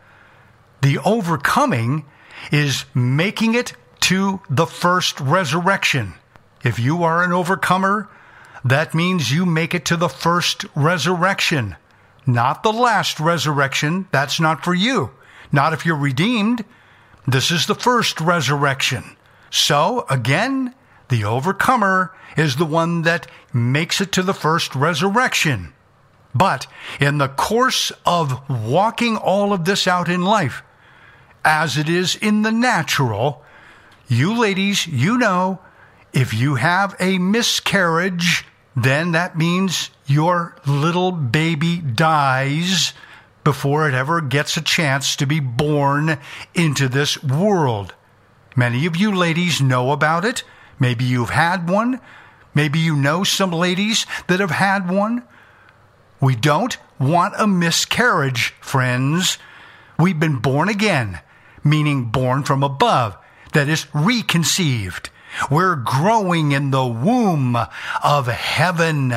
The 0.83 0.99
overcoming 0.99 2.05
is 2.51 2.85
making 2.95 3.55
it 3.55 3.75
to 4.01 4.41
the 4.49 4.67
first 4.67 5.21
resurrection. 5.21 6.15
If 6.65 6.79
you 6.79 7.03
are 7.03 7.23
an 7.23 7.33
overcomer, 7.33 8.09
that 8.65 8.95
means 8.95 9.33
you 9.33 9.47
make 9.47 9.75
it 9.75 9.85
to 9.87 9.97
the 9.97 10.09
first 10.09 10.65
resurrection, 10.75 11.77
not 12.27 12.63
the 12.63 12.73
last 12.73 13.21
resurrection. 13.21 14.09
That's 14.11 14.41
not 14.41 14.65
for 14.65 14.75
you. 14.75 15.11
Not 15.53 15.73
if 15.73 15.87
you're 15.87 15.97
redeemed. 15.97 16.65
This 17.27 17.51
is 17.51 17.67
the 17.67 17.75
first 17.75 18.21
resurrection. 18.21 19.17
So, 19.51 20.07
again, 20.09 20.75
the 21.09 21.25
overcomer 21.25 22.15
is 22.37 22.57
the 22.57 22.65
one 22.65 23.03
that 23.03 23.27
makes 23.53 24.01
it 24.01 24.13
to 24.13 24.23
the 24.23 24.35
first 24.35 24.75
resurrection. 24.75 25.73
But 26.35 26.67
in 27.01 27.19
the 27.19 27.29
course 27.29 27.91
of 28.07 28.49
walking 28.49 29.17
all 29.17 29.53
of 29.53 29.65
this 29.65 29.89
out 29.89 30.09
in 30.09 30.23
life, 30.23 30.63
as 31.45 31.77
it 31.77 31.89
is 31.89 32.15
in 32.17 32.43
the 32.43 32.53
natural, 32.53 33.43
you 34.07 34.39
ladies, 34.39 34.87
you 34.87 35.19
know, 35.19 35.61
if 36.13 36.33
you 36.33 36.57
have 36.57 36.95
a 37.01 37.19
miscarriage, 37.19 38.45
then 38.77 39.13
that 39.13 39.37
means 39.37 39.91
your 40.07 40.57
little 40.67 41.13
baby 41.13 41.79
dies 41.79 42.93
before 43.45 43.89
it 43.89 43.95
ever 43.95 44.21
gets 44.21 44.57
a 44.57 44.63
chance 44.63 45.17
to 45.17 45.27
be 45.27 45.41
born 45.41 46.19
into 46.55 46.89
this 46.89 47.23
world. 47.23 47.95
Many 48.57 48.87
of 48.87 48.97
you 48.97 49.15
ladies 49.15 49.61
know 49.61 49.93
about 49.93 50.25
it. 50.25 50.43
Maybe 50.79 51.05
you've 51.05 51.31
had 51.31 51.69
one. 51.69 52.01
Maybe 52.55 52.79
you 52.79 52.97
know 52.97 53.25
some 53.25 53.53
ladies 53.53 54.07
that 54.27 54.41
have 54.41 54.51
had 54.51 54.91
one. 54.91 55.23
We 56.21 56.37
don't 56.37 56.77
want 56.99 57.35
a 57.39 57.47
miscarriage, 57.47 58.55
friends. 58.61 59.39
We've 59.99 60.21
been 60.21 60.39
born 60.39 60.69
again 60.69 61.21
meaning 61.65 62.07
born 62.07 62.43
from 62.43 62.63
above, 62.63 63.17
that 63.53 63.69
is, 63.69 63.87
reconceived. 63.95 65.11
We're 65.51 65.77
growing 65.77 66.53
in 66.53 66.71
the 66.71 66.87
womb 66.87 67.57
of 68.03 68.27
heaven, 68.27 69.15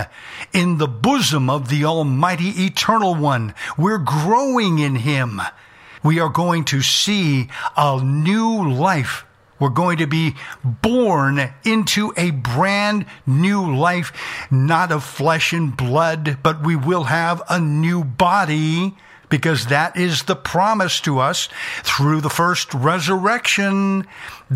in 0.51 0.77
the 0.77 0.87
bosom 0.87 1.49
of 1.49 1.69
the 1.69 1.85
Almighty 1.85 2.49
Eternal 2.65 3.15
One. 3.15 3.53
We're 3.77 3.97
growing 3.97 4.79
in 4.79 4.95
Him. 4.95 5.41
We 6.03 6.19
are 6.19 6.29
going 6.29 6.65
to 6.65 6.81
see 6.81 7.49
a 7.77 8.03
new 8.03 8.69
life. 8.69 9.25
We're 9.59 9.69
going 9.69 9.99
to 9.99 10.07
be 10.07 10.35
born 10.63 11.53
into 11.63 12.13
a 12.17 12.31
brand 12.31 13.05
new 13.25 13.73
life, 13.73 14.11
not 14.51 14.91
of 14.91 15.03
flesh 15.03 15.53
and 15.53 15.75
blood, 15.75 16.39
but 16.43 16.65
we 16.65 16.75
will 16.75 17.05
have 17.05 17.41
a 17.49 17.59
new 17.59 18.03
body 18.03 18.95
because 19.29 19.65
that 19.67 19.97
is 19.97 20.23
the 20.23 20.35
promise 20.35 21.01
to 21.01 21.17
us 21.17 21.49
through 21.81 22.21
the 22.21 22.29
first 22.29 22.71
resurrection. 22.73 24.05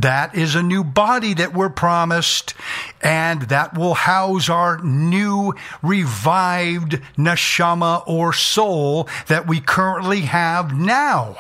That 0.02 0.36
is 0.36 0.54
a 0.54 0.62
new 0.62 0.84
body 0.84 1.34
that 1.34 1.56
we're 1.56 1.70
promised, 1.70 2.54
and 3.02 3.42
that 3.44 3.76
will 3.76 3.96
house 3.96 4.48
our 4.48 4.78
new 4.84 5.56
revived 5.82 7.02
neshama 7.18 8.04
or 8.06 8.32
soul 8.32 9.10
that 9.26 9.48
we 9.48 9.60
currently 9.60 10.22
have 10.22 10.72
now. 10.72 11.38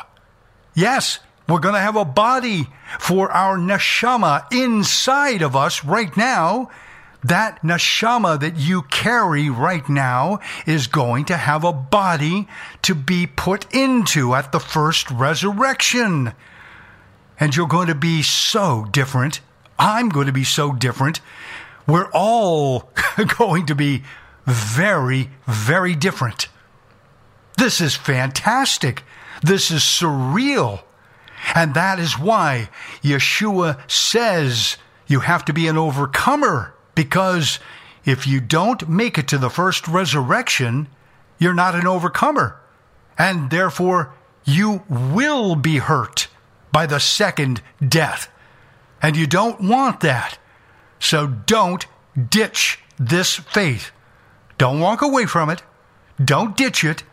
Yes, 0.74 1.20
we're 1.48 1.60
going 1.60 1.76
to 1.76 1.82
have 1.82 1.96
a 1.96 2.04
body 2.04 2.68
for 3.00 3.32
our 3.32 3.58
neshama 3.58 4.52
inside 4.52 5.44
of 5.44 5.56
us 5.56 5.86
right 5.86 6.18
now 6.18 6.72
that 7.24 7.62
neshama 7.62 8.40
that 8.40 8.58
you 8.58 8.82
carry 8.84 9.52
right 9.52 9.88
now 9.88 10.40
is 10.66 10.88
going 10.88 11.26
to 11.26 11.38
have 11.38 11.64
a 11.64 11.74
body 11.74 12.48
to 12.82 12.96
be 12.96 13.28
put 13.28 13.72
into 13.72 14.34
at 14.34 14.52
the 14.52 14.60
first 14.60 15.12
resurrection. 15.12 16.34
And 17.40 17.56
you're 17.56 17.68
going 17.68 17.88
to 17.88 17.96
be 17.96 18.22
so 18.22 18.88
different. 18.92 19.42
I'm 19.78 20.10
going 20.10 20.28
to 20.28 20.34
be 20.34 20.44
so 20.44 20.74
different. 20.74 21.22
We're 21.86 22.10
all 22.12 22.92
going 23.38 23.66
to 23.68 23.76
be 23.76 24.04
very, 24.46 25.30
very 25.46 25.96
different. 25.96 26.48
This 27.58 27.82
is 27.82 27.96
fantastic. 27.96 29.04
This 29.42 29.72
is 29.72 29.82
surreal. 29.82 30.82
And 31.54 31.74
that 31.74 32.00
is 32.00 32.18
why 32.18 32.70
Yeshua 33.02 33.80
says 33.90 34.78
you 35.08 35.22
have 35.22 35.46
to 35.46 35.54
be 35.54 35.68
an 35.68 35.78
overcomer. 35.78 36.74
Because 36.96 37.60
if 38.06 38.26
you 38.26 38.40
don't 38.40 38.90
make 38.90 39.18
it 39.18 39.28
to 39.30 39.38
the 39.38 39.50
first 39.50 39.88
resurrection, 39.88 40.88
you're 41.38 41.54
not 41.54 41.76
an 41.76 41.86
overcomer. 41.86 42.60
And 43.18 43.50
therefore, 43.50 44.14
you 44.46 44.84
will 44.90 45.56
be 45.56 45.78
hurt 45.78 46.28
by 46.72 46.86
the 46.86 47.00
second 47.00 47.62
death. 47.86 48.30
And 49.02 49.16
you 49.16 49.28
don't 49.28 49.62
want 49.62 50.02
that. 50.02 50.38
So 51.00 51.28
don't 51.28 51.86
ditch 52.30 52.80
this 52.98 53.36
faith. 53.36 53.92
Don't 54.58 54.80
walk 54.80 55.02
away 55.02 55.26
from 55.26 55.50
it. 55.50 55.62
Don't 56.24 56.58
ditch 56.58 56.84
it. 56.84 57.04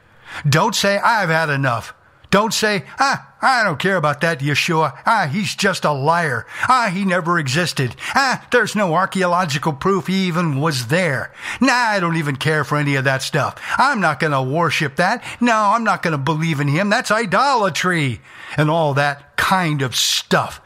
Don't 0.48 0.74
say, 0.74 0.98
I've 0.98 1.28
had 1.28 1.50
enough. 1.50 1.94
Don't 2.30 2.52
say, 2.52 2.84
ah, 2.98 3.32
I 3.40 3.62
don't 3.62 3.78
care 3.78 3.94
about 3.94 4.20
that 4.22 4.40
Yeshua. 4.40 4.98
Ah, 5.07 5.28
he's 5.30 5.55
just 5.55 5.84
a 5.84 5.92
liar. 5.92 6.46
Ah, 6.68 6.90
he 6.92 7.05
never 7.05 7.38
existed. 7.38 7.94
Ah, 8.12 8.44
there's 8.50 8.74
no 8.74 8.94
archaeological 8.94 9.72
proof 9.72 10.09
he 10.09 10.26
even 10.26 10.61
was 10.61 10.88
there. 10.88 11.32
Nah, 11.61 11.72
I 11.72 12.00
don't 12.00 12.16
even 12.16 12.34
care 12.34 12.64
for 12.64 12.76
any 12.76 12.96
of 12.96 13.05
that 13.05 13.22
stuff. 13.22 13.55
I'm 13.78 14.00
not 14.00 14.18
going 14.18 14.32
to 14.32 14.42
worship 14.42 14.96
that. 14.96 15.22
No, 15.40 15.55
I'm 15.55 15.84
not 15.84 16.02
going 16.02 16.11
to 16.11 16.18
believe 16.18 16.59
in 16.59 16.66
him. 16.66 16.88
That's 16.90 17.12
idolatry 17.12 18.20
and 18.57 18.70
all 18.70 18.94
that 18.94 19.36
kind 19.36 19.82
of 19.82 19.96
stuff. 19.96 20.61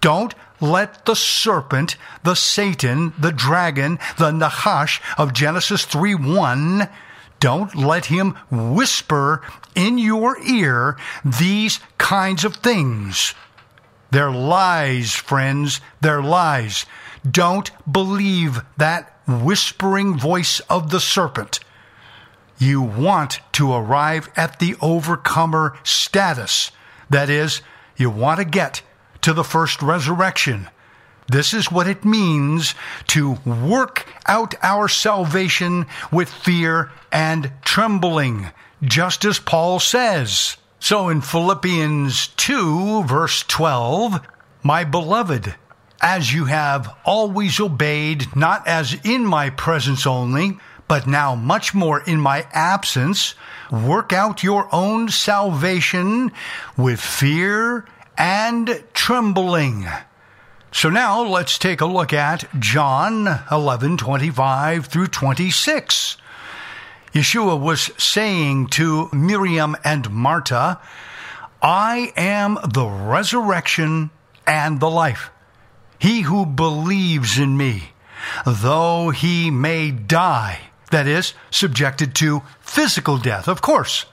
Don't 0.00 0.34
let 0.60 1.06
the 1.06 1.16
serpent, 1.16 1.96
the 2.22 2.34
Satan, 2.34 3.12
the 3.18 3.32
dragon, 3.32 3.98
the 4.18 4.30
Nahash 4.30 5.00
of 5.18 5.32
Genesis 5.32 5.84
3 5.84 6.14
1 6.14 6.88
don't 7.44 7.74
let 7.74 8.06
him 8.06 8.38
whisper 8.50 9.42
in 9.74 9.98
your 9.98 10.40
ear 10.42 10.96
these 11.22 11.78
kinds 11.98 12.42
of 12.42 12.56
things. 12.56 13.34
They're 14.10 14.30
lies, 14.30 15.12
friends. 15.12 15.82
They're 16.00 16.22
lies. 16.22 16.86
Don't 17.30 17.70
believe 17.90 18.62
that 18.78 19.20
whispering 19.28 20.18
voice 20.18 20.60
of 20.70 20.88
the 20.88 21.00
serpent. 21.00 21.60
You 22.58 22.80
want 22.80 23.40
to 23.52 23.74
arrive 23.74 24.30
at 24.36 24.58
the 24.58 24.76
overcomer 24.80 25.76
status. 25.82 26.70
That 27.14 27.30
is, 27.30 27.62
you 27.96 28.10
want 28.10 28.40
to 28.40 28.44
get 28.44 28.82
to 29.20 29.32
the 29.32 29.44
first 29.44 29.82
resurrection. 29.82 30.68
This 31.28 31.54
is 31.54 31.70
what 31.70 31.86
it 31.86 32.04
means 32.04 32.74
to 33.06 33.38
work 33.46 34.12
out 34.26 34.56
our 34.64 34.88
salvation 34.88 35.86
with 36.10 36.28
fear 36.28 36.90
and 37.12 37.52
trembling, 37.62 38.50
just 38.82 39.24
as 39.24 39.38
Paul 39.38 39.78
says. 39.78 40.56
So 40.80 41.08
in 41.08 41.20
Philippians 41.20 42.26
2, 42.36 43.04
verse 43.04 43.44
12, 43.44 44.20
my 44.64 44.82
beloved, 44.82 45.54
as 46.02 46.32
you 46.32 46.46
have 46.46 46.96
always 47.04 47.60
obeyed, 47.60 48.34
not 48.34 48.66
as 48.66 48.96
in 49.04 49.24
my 49.24 49.50
presence 49.50 50.04
only, 50.04 50.58
but 50.88 51.06
now 51.06 51.34
much 51.34 51.74
more 51.74 52.00
in 52.00 52.20
my 52.20 52.46
absence, 52.52 53.34
work 53.70 54.12
out 54.12 54.42
your 54.42 54.68
own 54.72 55.08
salvation 55.08 56.32
with 56.76 57.00
fear 57.00 57.86
and 58.16 58.84
trembling. 58.92 59.86
So 60.72 60.90
now 60.90 61.22
let's 61.22 61.56
take 61.56 61.80
a 61.80 61.86
look 61.86 62.12
at 62.12 62.44
John 62.58 63.40
11, 63.50 63.96
25 63.96 64.86
through 64.86 65.06
26. 65.06 66.16
Yeshua 67.12 67.58
was 67.58 67.92
saying 67.96 68.66
to 68.68 69.08
Miriam 69.12 69.76
and 69.84 70.10
Martha, 70.10 70.80
I 71.62 72.12
am 72.16 72.58
the 72.68 72.86
resurrection 72.86 74.10
and 74.46 74.80
the 74.80 74.90
life. 74.90 75.30
He 75.98 76.22
who 76.22 76.44
believes 76.44 77.38
in 77.38 77.56
me, 77.56 77.92
though 78.44 79.10
he 79.10 79.50
may 79.50 79.92
die, 79.92 80.58
that 80.94 81.08
is, 81.08 81.34
subjected 81.50 82.14
to 82.14 82.40
physical 82.60 83.18
death, 83.18 83.48
of 83.48 83.60
course, 83.60 84.06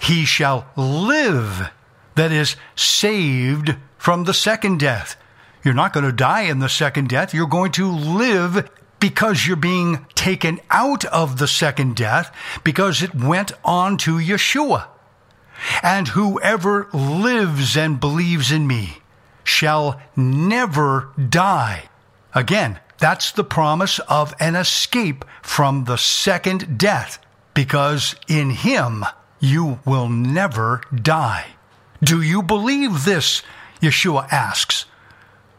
he 0.00 0.24
shall 0.24 0.66
live, 0.74 1.70
that 2.14 2.32
is, 2.32 2.56
saved 2.74 3.76
from 3.98 4.24
the 4.24 4.32
second 4.32 4.80
death. 4.80 5.16
You're 5.62 5.74
not 5.74 5.92
going 5.92 6.06
to 6.06 6.12
die 6.12 6.42
in 6.42 6.60
the 6.60 6.68
second 6.70 7.10
death. 7.10 7.34
You're 7.34 7.46
going 7.46 7.72
to 7.72 7.86
live 7.90 8.70
because 9.00 9.46
you're 9.46 9.56
being 9.56 10.06
taken 10.14 10.60
out 10.70 11.04
of 11.04 11.36
the 11.36 11.46
second 11.46 11.94
death 11.94 12.34
because 12.64 13.02
it 13.02 13.14
went 13.14 13.52
on 13.62 13.98
to 13.98 14.12
Yeshua. 14.12 14.86
And 15.82 16.08
whoever 16.08 16.88
lives 16.94 17.76
and 17.76 18.00
believes 18.00 18.50
in 18.50 18.66
me 18.66 19.02
shall 19.44 20.00
never 20.16 21.10
die. 21.28 21.90
Again, 22.34 22.80
that's 22.98 23.32
the 23.32 23.44
promise 23.44 23.98
of 24.00 24.34
an 24.40 24.56
escape 24.56 25.24
from 25.42 25.84
the 25.84 25.96
second 25.96 26.78
death 26.78 27.18
because 27.54 28.16
in 28.28 28.50
him 28.50 29.04
you 29.40 29.78
will 29.84 30.08
never 30.08 30.82
die. 30.94 31.46
Do 32.02 32.20
you 32.20 32.42
believe 32.42 33.04
this? 33.04 33.42
Yeshua 33.80 34.26
asks. 34.32 34.84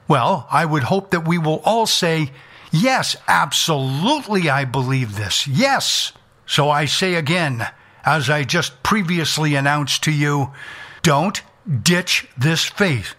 Well, 0.07 0.47
I 0.51 0.65
would 0.65 0.83
hope 0.83 1.11
that 1.11 1.27
we 1.27 1.37
will 1.37 1.61
all 1.63 1.85
say, 1.85 2.31
Yes, 2.71 3.15
absolutely, 3.27 4.49
I 4.49 4.65
believe 4.65 5.15
this. 5.15 5.47
Yes. 5.47 6.13
So 6.45 6.69
I 6.69 6.85
say 6.85 7.15
again, 7.15 7.67
as 8.05 8.29
I 8.29 8.43
just 8.43 8.83
previously 8.83 9.55
announced 9.55 10.03
to 10.03 10.11
you, 10.11 10.51
don't 11.01 11.41
ditch 11.83 12.27
this 12.37 12.65
faith. 12.65 13.15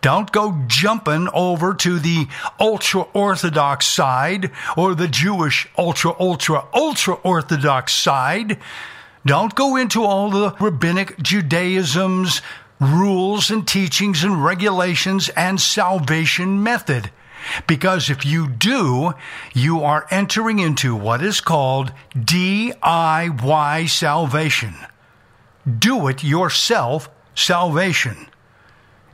Don't 0.00 0.32
go 0.32 0.62
jumping 0.66 1.28
over 1.34 1.74
to 1.74 1.98
the 1.98 2.26
ultra 2.58 3.02
Orthodox 3.12 3.86
side 3.86 4.50
or 4.76 4.94
the 4.94 5.08
Jewish 5.08 5.68
ultra, 5.76 6.14
ultra, 6.18 6.66
ultra 6.72 7.14
Orthodox 7.14 7.92
side. 7.92 8.58
Don't 9.26 9.54
go 9.54 9.76
into 9.76 10.02
all 10.02 10.30
the 10.30 10.54
rabbinic 10.58 11.18
Judaisms, 11.18 12.40
rules 12.80 13.50
and 13.50 13.68
teachings 13.68 14.24
and 14.24 14.42
regulations 14.42 15.28
and 15.30 15.60
salvation 15.60 16.62
method. 16.62 17.10
Because 17.66 18.08
if 18.08 18.24
you 18.24 18.48
do, 18.48 19.12
you 19.52 19.82
are 19.82 20.06
entering 20.10 20.58
into 20.58 20.94
what 20.96 21.22
is 21.22 21.40
called 21.40 21.92
DIY 22.16 23.88
salvation. 23.88 24.74
Do 25.78 26.08
it 26.08 26.24
yourself 26.24 27.10
salvation. 27.34 28.29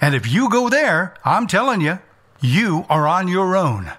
And 0.00 0.14
if 0.14 0.30
you 0.30 0.50
go 0.50 0.68
there, 0.68 1.14
I'm 1.24 1.46
telling 1.46 1.80
you, 1.80 1.98
you 2.40 2.84
are 2.88 3.06
on 3.06 3.28
your 3.28 3.56
own. 3.56 3.92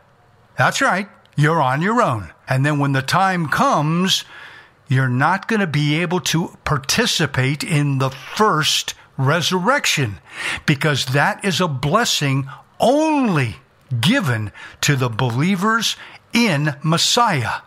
That's 0.57 0.81
right, 0.81 1.09
you're 1.35 1.61
on 1.61 1.81
your 1.81 2.01
own. 2.01 2.31
And 2.47 2.65
then 2.65 2.79
when 2.79 2.93
the 2.93 3.01
time 3.01 3.47
comes, 3.47 4.23
you're 4.87 5.09
not 5.09 5.47
going 5.47 5.59
to 5.59 5.67
be 5.67 6.01
able 6.01 6.21
to 6.21 6.57
participate 6.63 7.63
in 7.63 7.97
the 7.97 8.09
first 8.09 8.93
resurrection 9.17 10.19
because 10.65 11.07
that 11.07 11.43
is 11.43 11.59
a 11.59 11.67
blessing 11.67 12.47
only 12.79 13.57
given 13.99 14.51
to 14.81 14.95
the 14.95 15.09
believers 15.09 15.95
in 16.33 16.75
Messiah. 16.83 17.61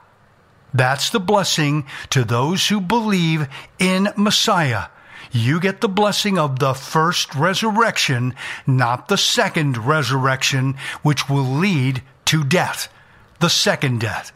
That's 0.73 1.11
the 1.11 1.21
blessing 1.21 1.87
to 2.11 2.25
those 2.25 2.69
who 2.69 2.81
believe 2.81 3.49
in 3.79 4.09
Messiah. 4.17 4.87
You 5.33 5.61
get 5.61 5.81
the 5.81 5.89
blessing 5.89 6.39
of 6.39 6.59
the 6.59 6.75
first 6.75 7.35
resurrection, 7.35 8.35
not 8.67 9.09
the 9.09 9.17
second 9.17 9.77
resurrection, 9.77 10.77
which 11.03 11.29
will 11.29 11.45
lead 11.45 12.03
to 12.27 12.43
death, 12.43 12.93
the 13.39 13.51
second 13.51 14.01
death. 14.01 14.33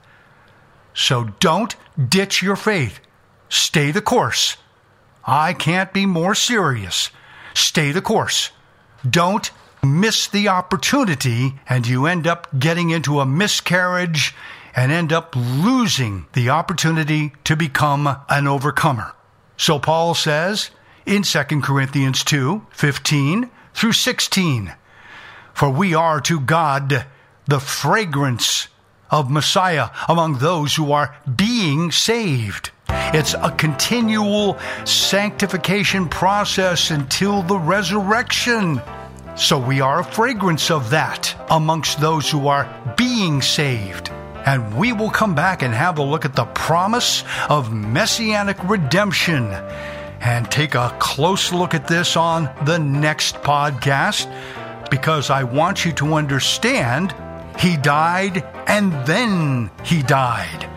So 0.94 1.30
don't 1.40 1.74
ditch 2.08 2.42
your 2.42 2.56
faith. 2.56 3.00
Stay 3.48 3.90
the 3.90 4.02
course. 4.02 4.56
I 5.26 5.52
can't 5.52 5.92
be 5.92 6.06
more 6.06 6.34
serious. 6.34 7.10
Stay 7.54 7.90
the 7.90 8.02
course. 8.02 8.50
Don't 9.08 9.50
miss 9.82 10.28
the 10.28 10.48
opportunity 10.48 11.54
and 11.68 11.86
you 11.86 12.06
end 12.06 12.26
up 12.26 12.48
getting 12.58 12.90
into 12.90 13.20
a 13.20 13.26
miscarriage 13.26 14.34
and 14.76 14.90
end 14.90 15.12
up 15.12 15.34
losing 15.36 16.26
the 16.32 16.50
opportunity 16.50 17.32
to 17.44 17.56
become 17.56 18.16
an 18.28 18.46
overcomer. 18.46 19.12
So 19.56 19.78
Paul 19.78 20.14
says 20.14 20.70
in 21.06 21.22
2 21.22 21.42
Corinthians 21.60 22.24
2 22.24 22.66
15 22.70 23.50
through 23.74 23.92
16, 23.92 24.72
For 25.52 25.70
we 25.70 25.94
are 25.94 26.20
to 26.22 26.40
God 26.40 27.06
the 27.46 27.60
fragrance 27.60 28.68
of 29.10 29.30
Messiah 29.30 29.90
among 30.08 30.38
those 30.38 30.74
who 30.74 30.92
are 30.92 31.14
being 31.36 31.90
saved. 31.90 32.70
It's 32.88 33.34
a 33.34 33.54
continual 33.56 34.58
sanctification 34.84 36.08
process 36.08 36.90
until 36.90 37.42
the 37.42 37.58
resurrection. 37.58 38.80
So 39.36 39.58
we 39.58 39.80
are 39.80 40.00
a 40.00 40.04
fragrance 40.04 40.70
of 40.70 40.90
that 40.90 41.34
amongst 41.50 42.00
those 42.00 42.30
who 42.30 42.48
are 42.48 42.68
being 42.96 43.42
saved. 43.42 44.10
And 44.46 44.76
we 44.76 44.92
will 44.92 45.10
come 45.10 45.34
back 45.34 45.62
and 45.62 45.74
have 45.74 45.98
a 45.98 46.02
look 46.02 46.24
at 46.24 46.34
the 46.36 46.44
promise 46.44 47.24
of 47.48 47.72
messianic 47.72 48.62
redemption 48.64 49.50
and 50.24 50.50
take 50.50 50.74
a 50.74 50.94
close 50.98 51.52
look 51.52 51.74
at 51.74 51.86
this 51.86 52.16
on 52.16 52.48
the 52.64 52.78
next 52.78 53.36
podcast 53.36 54.28
because 54.90 55.30
I 55.30 55.44
want 55.44 55.84
you 55.84 55.92
to 55.92 56.14
understand 56.14 57.14
he 57.58 57.76
died 57.76 58.44
and 58.66 58.92
then 59.06 59.70
he 59.84 60.02
died. 60.02 60.68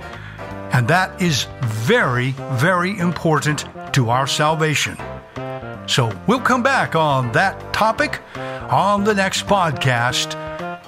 And 0.74 0.88
that 0.90 1.22
is 1.22 1.48
very, 1.62 2.32
very 2.54 2.98
important 3.00 3.66
to 3.94 4.10
our 4.10 4.28
salvation. 4.28 4.98
So 5.88 6.12
we'll 6.28 6.42
come 6.42 6.62
back 6.62 6.96
on 6.96 7.32
that 7.32 7.74
topic 7.74 8.20
on 8.70 9.06
the 9.06 9.14
next 9.14 9.48
podcast. 9.48 10.47